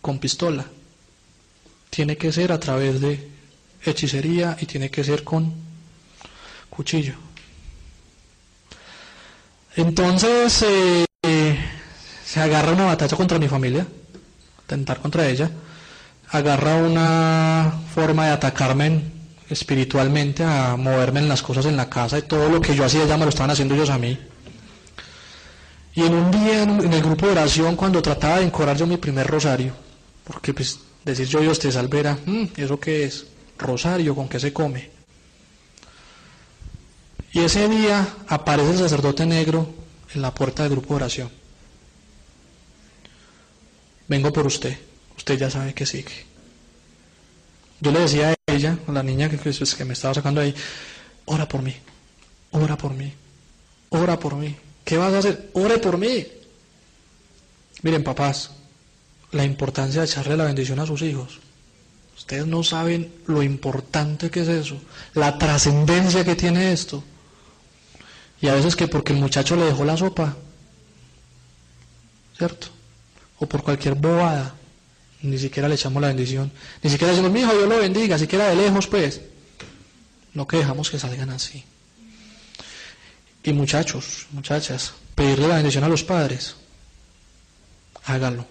con 0.00 0.18
pistola. 0.18 0.64
Tiene 1.90 2.16
que 2.16 2.32
ser 2.32 2.50
a 2.50 2.58
través 2.58 3.00
de 3.00 3.28
hechicería 3.84 4.56
y 4.60 4.66
tiene 4.66 4.90
que 4.90 5.04
ser 5.04 5.24
con 5.24 5.52
cuchillo. 6.70 7.23
Entonces 9.76 10.64
eh, 11.22 11.56
se 12.24 12.40
agarra 12.40 12.72
una 12.72 12.84
batalla 12.84 13.16
contra 13.16 13.38
mi 13.38 13.48
familia 13.48 13.86
tentar 14.66 15.00
contra 15.00 15.28
ella, 15.28 15.50
agarra 16.30 16.76
una 16.76 17.72
forma 17.94 18.26
de 18.26 18.32
atacarme 18.32 19.02
espiritualmente, 19.48 20.42
a 20.42 20.76
moverme 20.76 21.20
en 21.20 21.28
las 21.28 21.42
cosas 21.42 21.66
en 21.66 21.76
la 21.76 21.90
casa 21.90 22.18
y 22.18 22.22
todo 22.22 22.48
lo 22.48 22.60
que 22.60 22.74
yo 22.74 22.84
hacía 22.84 23.04
ya 23.04 23.16
me 23.16 23.24
lo 23.24 23.28
estaban 23.28 23.50
haciendo 23.50 23.74
ellos 23.74 23.90
a 23.90 23.98
mí. 23.98 24.18
Y 25.94 26.02
en 26.02 26.14
un 26.14 26.30
día 26.30 26.62
en, 26.62 26.92
el 26.92 27.02
grupo 27.02 27.26
de 27.26 27.32
oración, 27.32 27.76
cuando 27.76 28.02
trataba 28.02 28.38
de 28.38 28.46
encorar 28.46 28.76
yo 28.76 28.86
mi 28.86 28.96
primer 28.96 29.26
rosario, 29.26 29.72
porque 30.24 30.52
pues 30.52 30.80
decir 31.04 31.26
yo 31.28 31.40
Dios 31.40 31.58
te 31.58 31.70
salvera, 31.70 32.18
mm, 32.24 32.44
¿eso 32.56 32.80
qué 32.80 33.04
es? 33.04 33.26
Rosario, 33.58 34.14
¿con 34.16 34.28
qué 34.28 34.40
se 34.40 34.52
come? 34.52 34.90
Y 37.34 37.40
ese 37.40 37.68
día 37.68 38.08
aparece 38.28 38.70
el 38.70 38.78
sacerdote 38.78 39.26
negro 39.26 39.68
en 40.14 40.22
la 40.22 40.32
puerta 40.32 40.62
del 40.62 40.72
grupo 40.72 40.94
de 40.94 40.96
oración 40.96 41.44
vengo 44.08 44.32
por 44.32 44.46
usted, 44.46 44.76
usted 45.16 45.38
ya 45.38 45.50
sabe 45.50 45.74
que 45.74 45.86
sigue. 45.86 46.26
Yo 47.80 47.90
le 47.90 48.00
decía 48.00 48.30
a 48.30 48.52
ella, 48.52 48.78
a 48.86 48.92
la 48.92 49.02
niña 49.02 49.28
que, 49.28 49.36
pues, 49.36 49.74
que 49.74 49.84
me 49.84 49.94
estaba 49.94 50.14
sacando 50.14 50.40
ahí, 50.40 50.54
ora 51.26 51.46
por 51.48 51.62
mí, 51.62 51.74
ora 52.52 52.76
por 52.76 52.92
mí, 52.92 53.12
ora 53.90 54.18
por 54.18 54.36
mí. 54.36 54.56
¿Qué 54.84 54.98
vas 54.98 55.12
a 55.14 55.18
hacer? 55.18 55.50
Ore 55.54 55.78
por 55.78 55.96
mí. 55.96 56.26
Miren, 57.82 58.04
papás, 58.04 58.50
la 59.32 59.44
importancia 59.44 60.02
de 60.02 60.06
echarle 60.06 60.36
la 60.36 60.44
bendición 60.44 60.78
a 60.78 60.86
sus 60.86 61.02
hijos. 61.02 61.40
Ustedes 62.16 62.46
no 62.46 62.62
saben 62.62 63.12
lo 63.26 63.42
importante 63.42 64.30
que 64.30 64.40
es 64.40 64.48
eso, 64.48 64.80
la 65.14 65.36
trascendencia 65.38 66.24
que 66.24 66.36
tiene 66.36 66.72
esto. 66.72 67.02
Y 68.44 68.48
a 68.48 68.54
veces 68.54 68.76
que 68.76 68.88
porque 68.88 69.14
el 69.14 69.20
muchacho 69.20 69.56
le 69.56 69.64
dejó 69.64 69.86
la 69.86 69.96
sopa, 69.96 70.36
¿cierto? 72.36 72.66
o 73.38 73.46
por 73.46 73.62
cualquier 73.62 73.94
bobada, 73.94 74.54
ni 75.22 75.38
siquiera 75.38 75.66
le 75.66 75.76
echamos 75.76 76.02
la 76.02 76.08
bendición, 76.08 76.52
ni 76.82 76.90
siquiera 76.90 77.14
decimos, 77.14 77.32
mi 77.32 77.40
hijo, 77.40 77.54
Dios 77.54 77.66
lo 77.66 77.78
bendiga, 77.78 78.18
siquiera 78.18 78.50
de 78.50 78.56
lejos, 78.56 78.86
pues. 78.86 79.22
No 80.34 80.46
que 80.46 80.58
dejamos 80.58 80.90
que 80.90 80.98
salgan 80.98 81.30
así. 81.30 81.64
Y 83.42 83.54
muchachos, 83.54 84.26
muchachas, 84.32 84.92
pedirle 85.14 85.48
la 85.48 85.56
bendición 85.56 85.84
a 85.84 85.88
los 85.88 86.04
padres, 86.04 86.54
háganlo. 88.04 88.44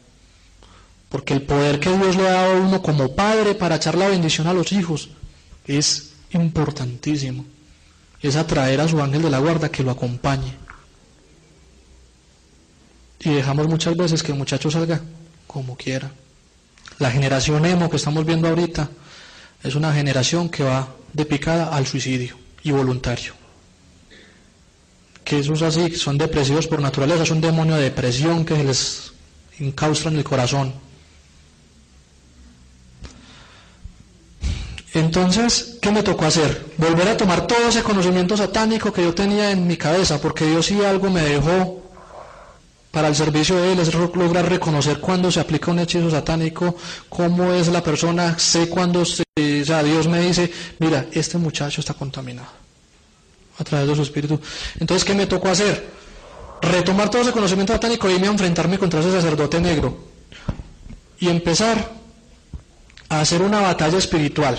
Porque 1.08 1.36
el 1.36 1.44
poder 1.44 1.80
que 1.80 1.96
Dios 1.96 2.16
le 2.16 2.28
ha 2.30 2.32
dado 2.32 2.54
a 2.54 2.60
uno 2.62 2.82
como 2.82 3.16
padre 3.16 3.54
para 3.54 3.76
echar 3.76 3.94
la 3.94 4.08
bendición 4.08 4.48
a 4.48 4.54
los 4.54 4.72
hijos 4.72 5.10
es 5.68 6.14
importantísimo. 6.32 7.46
Es 8.24 8.36
atraer 8.36 8.82
a 8.82 8.88
su 8.88 9.00
ángel 9.00 9.22
de 9.22 9.30
la 9.30 9.38
guarda 9.38 9.70
que 9.70 9.84
lo 9.84 9.92
acompañe 9.92 10.64
y 13.24 13.34
dejamos 13.34 13.68
muchas 13.68 13.96
veces 13.96 14.22
que 14.22 14.32
el 14.32 14.38
muchacho 14.38 14.70
salga 14.70 15.02
como 15.48 15.78
quiera. 15.78 16.12
La 17.00 17.10
generación 17.10 17.66
emo 17.66 17.90
que 17.90 17.96
estamos 17.96 18.26
viendo 18.26 18.48
ahorita 18.50 18.90
es 19.64 19.76
una 19.76 19.94
generación 19.94 20.50
que 20.50 20.64
va 20.64 20.90
de 21.14 21.26
picada 21.26 21.74
al 21.74 21.88
suicidio 21.88 22.36
y 22.64 22.72
voluntario. 22.72 23.34
Que 25.24 25.40
esos 25.40 25.62
así 25.62 25.96
son 25.96 26.18
depresivos 26.18 26.68
por 26.68 26.82
naturaleza, 26.82 27.24
es 27.24 27.32
un 27.32 27.40
demonio 27.40 27.76
de 27.76 27.84
depresión 27.84 28.44
que 28.44 28.56
se 28.58 28.64
les 28.64 29.14
incausta 29.60 30.10
en 30.10 30.18
el 30.18 30.24
corazón. 30.24 30.74
Entonces, 34.94 35.78
¿qué 35.82 35.92
me 35.92 36.04
tocó 36.04 36.26
hacer? 36.26 36.66
Volver 36.78 37.08
a 37.10 37.18
tomar 37.18 37.48
todo 37.48 37.68
ese 37.68 37.82
conocimiento 37.82 38.38
satánico 38.38 38.94
que 38.94 39.04
yo 39.04 39.14
tenía 39.14 39.52
en 39.52 39.66
mi 39.66 39.76
cabeza, 39.76 40.22
porque 40.22 40.46
Dios 40.46 40.68
sí 40.68 40.84
algo 40.84 41.10
me 41.10 41.22
dejó 41.22 41.82
para 42.92 43.08
el 43.08 43.16
servicio 43.16 43.56
de 43.56 43.74
Él 43.74 43.80
es 43.80 43.92
lograr 43.92 44.48
reconocer 44.48 45.00
cuándo 45.00 45.32
se 45.32 45.40
aplica 45.40 45.72
un 45.72 45.80
hechizo 45.80 46.12
satánico, 46.12 46.76
cómo 47.10 47.52
es 47.52 47.70
la 47.70 47.82
persona, 47.82 48.38
sé 48.38 48.70
cuándo 48.70 49.04
se, 49.04 49.24
o 49.36 49.66
sea, 49.66 49.82
Dios 49.82 50.08
me 50.08 50.20
dice, 50.20 50.52
mira, 50.78 51.08
este 51.12 51.40
muchacho 51.40 51.82
está 51.82 51.96
contaminado 51.96 52.50
a 53.58 53.64
través 53.64 53.88
de 53.88 53.96
su 53.96 54.04
espíritu. 54.04 54.40
Entonces, 54.80 55.04
¿qué 55.04 55.16
me 55.16 55.26
tocó 55.26 55.50
hacer? 55.50 55.90
Retomar 56.62 57.10
todo 57.10 57.24
ese 57.24 57.32
conocimiento 57.32 57.74
satánico 57.74 58.08
y 58.08 58.14
irme 58.14 58.28
a 58.28 58.32
enfrentarme 58.32 58.78
contra 58.78 59.00
ese 59.00 59.12
sacerdote 59.12 59.60
negro 59.60 59.98
y 61.20 61.30
empezar 61.30 61.94
a 63.10 63.22
hacer 63.22 63.42
una 63.42 63.60
batalla 63.60 63.98
espiritual. 63.98 64.56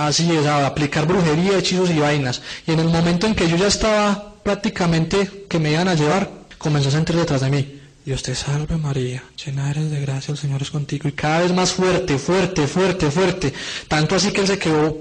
Así 0.00 0.34
es, 0.34 0.46
a 0.46 0.66
aplicar 0.66 1.06
brujería, 1.06 1.58
hechizos 1.58 1.90
y 1.90 1.98
vainas. 1.98 2.40
Y 2.66 2.72
en 2.72 2.80
el 2.80 2.88
momento 2.88 3.26
en 3.26 3.34
que 3.34 3.46
yo 3.46 3.56
ya 3.56 3.66
estaba 3.66 4.32
prácticamente 4.42 5.44
que 5.46 5.58
me 5.58 5.72
iban 5.72 5.88
a 5.88 5.94
llevar, 5.94 6.30
comenzó 6.56 6.88
a 6.88 6.92
sentir 6.92 7.16
detrás 7.16 7.42
de 7.42 7.50
mí. 7.50 7.80
Dios 8.06 8.22
te 8.22 8.34
salve 8.34 8.78
María, 8.78 9.22
llena 9.44 9.70
eres 9.70 9.90
de 9.90 10.00
gracia, 10.00 10.32
el 10.32 10.38
Señor 10.38 10.62
es 10.62 10.70
contigo. 10.70 11.06
Y 11.06 11.12
cada 11.12 11.40
vez 11.40 11.52
más 11.52 11.72
fuerte, 11.72 12.16
fuerte, 12.16 12.66
fuerte, 12.66 13.10
fuerte. 13.10 13.52
Tanto 13.88 14.14
así 14.16 14.30
que 14.32 14.40
él 14.40 14.46
se 14.46 14.58
quedó 14.58 14.96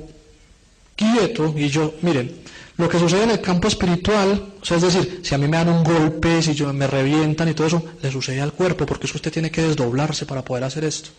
quieto 0.97 1.53
y 1.55 1.69
yo, 1.69 1.93
miren, 2.01 2.35
lo 2.75 2.89
que 2.89 2.99
sucede 2.99 3.23
en 3.23 3.31
el 3.31 3.39
campo 3.39 3.69
espiritual, 3.69 4.49
o 4.61 4.65
sea, 4.65 4.75
es 4.75 4.83
decir, 4.83 5.21
si 5.23 5.33
a 5.33 5.37
mí 5.37 5.47
me 5.47 5.55
dan 5.55 5.69
un 5.69 5.81
golpe, 5.81 6.41
si 6.41 6.53
yo, 6.53 6.73
me 6.73 6.87
revientan 6.87 7.47
y 7.47 7.53
todo 7.53 7.67
eso, 7.67 7.85
le 8.01 8.11
sucede 8.11 8.41
al 8.41 8.51
cuerpo, 8.51 8.85
porque 8.85 9.07
eso 9.07 9.15
usted 9.15 9.31
tiene 9.31 9.49
que 9.49 9.61
desdoblarse 9.61 10.25
para 10.25 10.43
poder 10.43 10.65
hacer 10.65 10.83
esto. 10.83 11.11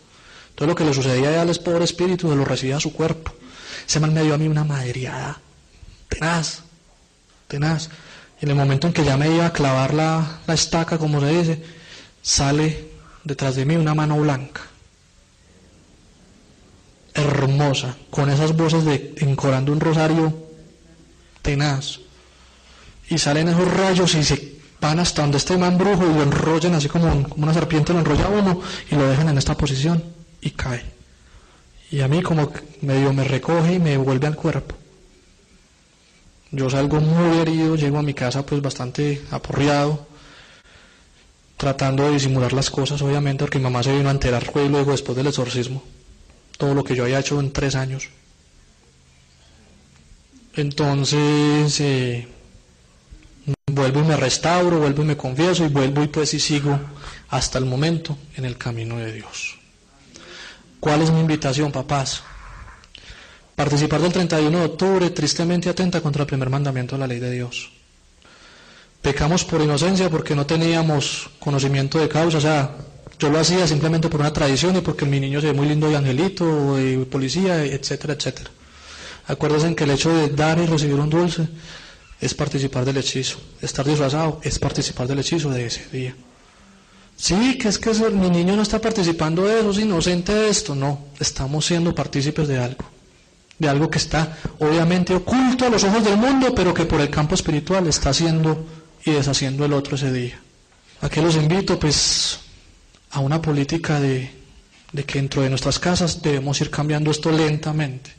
Todo 0.54 0.68
lo 0.68 0.74
que 0.74 0.84
le 0.84 0.92
sucedía 0.92 1.40
al 1.40 1.54
pobre 1.64 1.84
espíritu, 1.84 2.28
se 2.28 2.36
lo 2.36 2.44
recibía 2.44 2.76
a 2.76 2.80
su 2.80 2.92
cuerpo. 2.92 3.32
Ese 3.86 4.00
mal 4.00 4.12
me 4.12 4.22
dio 4.22 4.34
a 4.34 4.38
mí 4.38 4.46
una 4.48 4.64
madriada 4.64 5.40
tenaz, 6.10 6.62
tenaz. 7.48 7.88
En 8.40 8.50
el 8.50 8.54
momento 8.54 8.86
en 8.86 8.92
que 8.92 9.04
ya 9.04 9.16
me 9.16 9.30
iba 9.30 9.46
a 9.46 9.52
clavar 9.52 9.94
la, 9.94 10.40
estaca, 10.48 10.98
como 10.98 11.20
se 11.20 11.28
dice, 11.28 11.62
sale 12.22 12.90
detrás 13.24 13.56
de 13.56 13.64
mí 13.64 13.76
una 13.76 13.94
mano 13.94 14.18
blanca, 14.18 14.62
hermosa, 17.14 17.96
con 18.10 18.30
esas 18.30 18.56
voces 18.56 18.84
de 18.84 19.14
encorando 19.18 19.72
un 19.72 19.80
rosario 19.80 20.34
tenaz. 21.42 22.00
Y 23.08 23.18
salen 23.18 23.48
esos 23.48 23.72
rayos 23.72 24.14
y 24.14 24.24
se 24.24 24.60
van 24.80 25.00
hasta 25.00 25.22
donde 25.22 25.36
este 25.36 25.58
man 25.58 25.76
brujo 25.76 26.06
y 26.06 26.14
lo 26.14 26.22
enrollan 26.22 26.74
así 26.74 26.88
como, 26.88 27.28
como 27.28 27.42
una 27.42 27.52
serpiente 27.52 27.92
lo 27.92 27.98
enrolla 27.98 28.28
uno 28.28 28.60
y 28.90 28.94
lo 28.94 29.06
dejan 29.06 29.28
en 29.28 29.36
esta 29.36 29.56
posición 29.56 30.02
y 30.40 30.50
cae. 30.52 30.99
Y 31.90 32.00
a 32.00 32.08
mí 32.08 32.22
como 32.22 32.52
medio 32.82 33.12
me 33.12 33.24
recoge 33.24 33.74
y 33.74 33.78
me 33.78 33.96
vuelve 33.96 34.26
al 34.26 34.36
cuerpo. 34.36 34.76
Yo 36.52 36.68
salgo 36.68 37.00
muy 37.00 37.38
herido, 37.38 37.76
llego 37.76 37.98
a 37.98 38.02
mi 38.02 38.14
casa 38.14 38.44
pues 38.44 38.60
bastante 38.60 39.22
aporreado, 39.30 40.06
tratando 41.56 42.04
de 42.04 42.12
disimular 42.12 42.52
las 42.52 42.70
cosas, 42.70 43.00
obviamente, 43.02 43.44
porque 43.44 43.58
mi 43.58 43.64
mamá 43.64 43.82
se 43.82 43.94
vino 43.94 44.08
a 44.08 44.12
enterar 44.12 44.44
fue 44.44 44.68
luego 44.68 44.90
después 44.90 45.16
del 45.16 45.28
exorcismo, 45.28 45.82
todo 46.56 46.74
lo 46.74 46.82
que 46.82 46.96
yo 46.96 47.04
había 47.04 47.20
hecho 47.20 47.38
en 47.38 47.52
tres 47.52 47.74
años. 47.76 48.08
Entonces, 50.56 51.80
eh, 51.80 52.26
vuelvo 53.66 54.00
y 54.00 54.04
me 54.04 54.16
restauro, 54.16 54.78
vuelvo 54.78 55.02
y 55.02 55.06
me 55.06 55.16
confieso 55.16 55.64
y 55.64 55.68
vuelvo 55.68 56.02
y 56.02 56.08
pues 56.08 56.34
y 56.34 56.40
sigo 56.40 56.78
hasta 57.28 57.58
el 57.58 57.64
momento 57.64 58.18
en 58.36 58.44
el 58.44 58.58
camino 58.58 58.96
de 58.96 59.12
Dios. 59.12 59.59
¿Cuál 60.80 61.02
es 61.02 61.10
mi 61.10 61.20
invitación, 61.20 61.70
papás? 61.70 62.22
Participar 63.54 64.00
del 64.00 64.14
31 64.14 64.58
de 64.58 64.64
octubre 64.64 65.10
tristemente 65.10 65.68
atenta 65.68 66.00
contra 66.00 66.22
el 66.22 66.26
primer 66.26 66.48
mandamiento 66.48 66.94
de 66.96 67.00
la 67.00 67.06
ley 67.06 67.18
de 67.20 67.30
Dios. 67.30 67.70
Pecamos 69.02 69.44
por 69.44 69.60
inocencia 69.60 70.08
porque 70.08 70.34
no 70.34 70.46
teníamos 70.46 71.28
conocimiento 71.38 71.98
de 71.98 72.08
causa, 72.08 72.38
o 72.38 72.40
sea, 72.40 72.70
yo 73.18 73.28
lo 73.28 73.38
hacía 73.38 73.66
simplemente 73.66 74.08
por 74.08 74.20
una 74.20 74.32
tradición 74.32 74.74
y 74.76 74.80
porque 74.80 75.04
mi 75.04 75.20
niño 75.20 75.42
se 75.42 75.48
ve 75.48 75.52
muy 75.52 75.68
lindo 75.68 75.90
y 75.90 75.94
angelito, 75.94 76.80
y 76.80 77.04
policía, 77.04 77.62
etcétera, 77.62 78.14
etcétera. 78.14 78.50
Acuérdense 79.26 79.74
que 79.76 79.84
el 79.84 79.90
hecho 79.90 80.10
de 80.10 80.28
dar 80.30 80.58
y 80.58 80.64
recibir 80.64 80.94
un 80.94 81.10
dulce 81.10 81.46
es 82.18 82.32
participar 82.32 82.86
del 82.86 82.96
hechizo. 82.96 83.38
Estar 83.60 83.84
disfrazado 83.86 84.40
es 84.42 84.58
participar 84.58 85.06
del 85.06 85.18
hechizo 85.18 85.50
de 85.50 85.66
ese 85.66 85.86
día. 85.92 86.16
Sí, 87.20 87.58
que 87.58 87.68
es 87.68 87.78
que 87.78 87.92
mi 88.10 88.30
niño 88.30 88.56
no 88.56 88.62
está 88.62 88.80
participando 88.80 89.44
de 89.44 89.60
eso, 89.60 89.70
es 89.70 89.78
inocente 89.78 90.32
de 90.32 90.48
esto. 90.48 90.74
No, 90.74 91.06
estamos 91.18 91.66
siendo 91.66 91.94
partícipes 91.94 92.48
de 92.48 92.58
algo 92.58 92.84
de 93.60 93.68
algo 93.68 93.90
que 93.90 93.98
está 93.98 94.38
obviamente 94.58 95.14
oculto 95.14 95.66
a 95.66 95.68
los 95.68 95.84
ojos 95.84 96.02
del 96.02 96.16
mundo, 96.16 96.54
pero 96.54 96.72
que 96.72 96.86
por 96.86 96.98
el 97.00 97.10
campo 97.10 97.34
espiritual 97.34 97.86
está 97.86 98.08
haciendo 98.08 98.66
y 99.04 99.10
deshaciendo 99.12 99.66
el 99.66 99.74
otro 99.74 99.96
ese 99.96 100.10
día. 100.10 100.40
Aquí 101.02 101.20
los 101.20 101.36
invito 101.36 101.78
pues 101.78 102.40
a 103.10 103.20
una 103.20 103.40
política 103.40 104.00
de 104.00 104.30
que 105.06 105.18
dentro 105.18 105.42
de 105.42 105.50
nuestras 105.50 105.78
casas 105.78 106.22
debemos 106.22 106.58
ir 106.62 106.70
cambiando 106.70 107.10
esto 107.10 107.30
lentamente, 107.30 108.10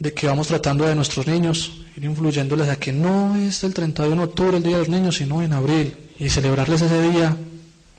de 0.00 0.12
que 0.12 0.26
vamos 0.26 0.48
tratando 0.48 0.84
de 0.86 0.96
nuestros 0.96 1.26
niños, 1.28 1.84
ir 1.96 2.04
influyéndoles 2.04 2.68
a 2.68 2.76
que 2.76 2.92
no 2.92 3.36
es 3.36 3.62
el 3.62 3.72
31 3.72 4.16
de 4.16 4.24
octubre 4.24 4.56
el 4.56 4.62
Día 4.62 4.72
de 4.72 4.78
los 4.78 4.88
Niños, 4.88 5.16
sino 5.16 5.42
en 5.42 5.52
abril, 5.52 5.94
y 6.18 6.28
celebrarles 6.28 6.82
ese 6.82 7.02
día 7.02 7.36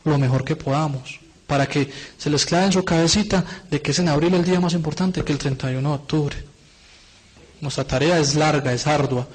lo 0.04 0.18
mejor 0.18 0.44
que 0.44 0.56
podamos 0.56 1.22
para 1.52 1.68
que 1.68 1.92
se 2.18 2.30
les 2.30 2.46
clave 2.46 2.68
en 2.68 2.72
su 2.72 2.86
cabecita 2.86 3.44
de 3.70 3.82
que 3.82 3.92
es 3.92 4.00
en 4.00 4.08
abril 4.08 4.34
el 4.36 4.46
día 4.46 4.62
más 4.62 4.74
importante 4.74 5.22
que 5.22 5.34
el 5.34 5.38
31 5.38 5.90
de 5.90 5.96
octubre. 5.96 6.38
Nuestra 7.60 7.84
tarea 7.84 8.18
es 8.20 8.36
larga, 8.36 8.72
es 8.72 8.88
ardua. 8.88 9.28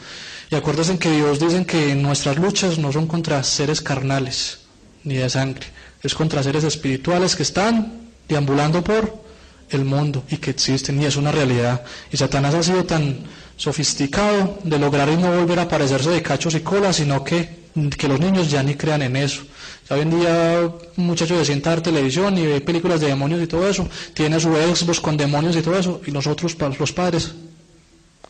Y 0.50 0.54
acuérdense 0.54 0.98
que 0.98 1.10
Dios 1.10 1.38
dice 1.38 1.66
que 1.66 1.94
nuestras 1.94 2.38
luchas 2.38 2.78
no 2.78 2.90
son 2.90 3.06
contra 3.06 3.44
seres 3.44 3.82
carnales 3.82 4.60
ni 5.04 5.16
de 5.16 5.28
sangre, 5.28 5.66
es 6.02 6.14
contra 6.14 6.42
seres 6.42 6.64
espirituales 6.64 7.36
que 7.36 7.42
están 7.42 8.08
deambulando 8.26 8.82
por 8.82 9.25
el 9.70 9.84
mundo 9.84 10.24
y 10.30 10.36
que 10.36 10.50
existen 10.50 11.00
y 11.00 11.06
es 11.06 11.16
una 11.16 11.32
realidad. 11.32 11.82
Y 12.12 12.16
Satanás 12.16 12.54
ha 12.54 12.62
sido 12.62 12.84
tan 12.84 13.18
sofisticado 13.56 14.58
de 14.62 14.78
lograr 14.78 15.08
y 15.08 15.16
no 15.16 15.34
volver 15.34 15.58
a 15.60 15.68
parecerse 15.68 16.10
de 16.10 16.22
cachos 16.22 16.54
y 16.54 16.60
colas, 16.60 16.96
sino 16.96 17.24
que, 17.24 17.66
que 17.96 18.08
los 18.08 18.20
niños 18.20 18.50
ya 18.50 18.62
ni 18.62 18.74
crean 18.74 19.02
en 19.02 19.16
eso. 19.16 19.42
Hoy 19.88 20.00
en 20.00 20.10
día 20.10 20.70
un 20.96 21.06
muchacho 21.06 21.38
de 21.38 21.44
sienta 21.44 21.80
televisión 21.82 22.36
y 22.36 22.46
ve 22.46 22.60
películas 22.60 23.00
de 23.00 23.08
demonios 23.08 23.42
y 23.42 23.46
todo 23.46 23.68
eso, 23.68 23.88
tiene 24.14 24.40
su 24.40 24.52
Xbox 24.52 25.00
con 25.00 25.16
demonios 25.16 25.56
y 25.56 25.62
todo 25.62 25.78
eso, 25.78 26.00
y 26.06 26.10
nosotros, 26.10 26.56
los 26.78 26.92
padres, 26.92 27.32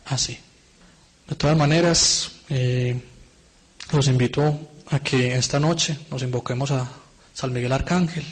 así. 0.05 0.37
De 1.27 1.35
todas 1.35 1.57
maneras, 1.57 2.31
eh, 2.49 2.95
los 3.91 4.07
invito 4.07 4.69
a 4.89 4.99
que 4.99 5.35
esta 5.35 5.59
noche 5.59 5.97
nos 6.11 6.21
invoquemos 6.23 6.71
a 6.71 6.89
San 7.33 7.51
Miguel 7.51 7.73
Arcángel, 7.73 8.23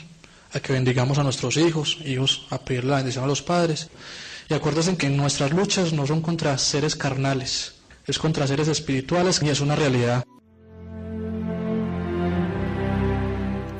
a 0.52 0.60
que 0.60 0.72
bendigamos 0.72 1.18
a 1.18 1.22
nuestros 1.22 1.56
hijos, 1.56 1.98
hijos 2.04 2.46
a 2.50 2.58
pedir 2.58 2.84
la 2.84 2.96
bendición 2.96 3.24
a 3.24 3.28
los 3.28 3.42
padres. 3.42 3.88
Y 4.48 4.54
acuérdense 4.54 4.96
que 4.96 5.08
nuestras 5.08 5.52
luchas 5.52 5.92
no 5.92 6.06
son 6.06 6.22
contra 6.22 6.56
seres 6.58 6.94
carnales, 6.94 7.74
es 8.06 8.18
contra 8.18 8.46
seres 8.46 8.68
espirituales 8.68 9.42
y 9.42 9.48
es 9.48 9.60
una 9.60 9.74
realidad. 9.74 10.24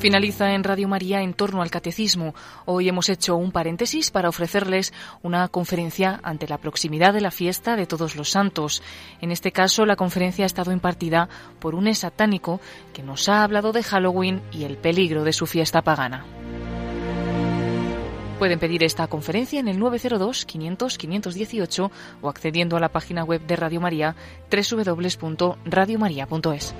Finaliza 0.06 0.54
en 0.54 0.62
Radio 0.62 0.86
María 0.86 1.22
en 1.22 1.34
torno 1.34 1.62
al 1.62 1.70
catecismo. 1.72 2.32
Hoy 2.64 2.88
hemos 2.88 3.08
hecho 3.08 3.34
un 3.34 3.50
paréntesis 3.50 4.12
para 4.12 4.28
ofrecerles 4.28 4.92
una 5.24 5.48
conferencia 5.48 6.20
ante 6.22 6.46
la 6.46 6.58
proximidad 6.58 7.12
de 7.12 7.20
la 7.20 7.32
fiesta 7.32 7.74
de 7.74 7.86
todos 7.86 8.14
los 8.14 8.30
santos. 8.30 8.84
En 9.20 9.32
este 9.32 9.50
caso, 9.50 9.84
la 9.84 9.96
conferencia 9.96 10.44
ha 10.44 10.46
estado 10.46 10.70
impartida 10.70 11.28
por 11.58 11.74
un 11.74 11.92
satánico 11.92 12.60
que 12.94 13.02
nos 13.02 13.28
ha 13.28 13.42
hablado 13.42 13.72
de 13.72 13.82
Halloween 13.82 14.42
y 14.52 14.62
el 14.62 14.76
peligro 14.76 15.24
de 15.24 15.32
su 15.32 15.44
fiesta 15.44 15.82
pagana. 15.82 16.24
Pueden 18.38 18.60
pedir 18.60 18.84
esta 18.84 19.08
conferencia 19.08 19.58
en 19.58 19.66
el 19.66 19.80
902-500-518 19.80 21.90
o 22.22 22.28
accediendo 22.28 22.76
a 22.76 22.80
la 22.80 22.90
página 22.90 23.24
web 23.24 23.44
de 23.44 23.56
Radio 23.56 23.80
María 23.80 24.14
www.radiomaria.es. 24.52 26.76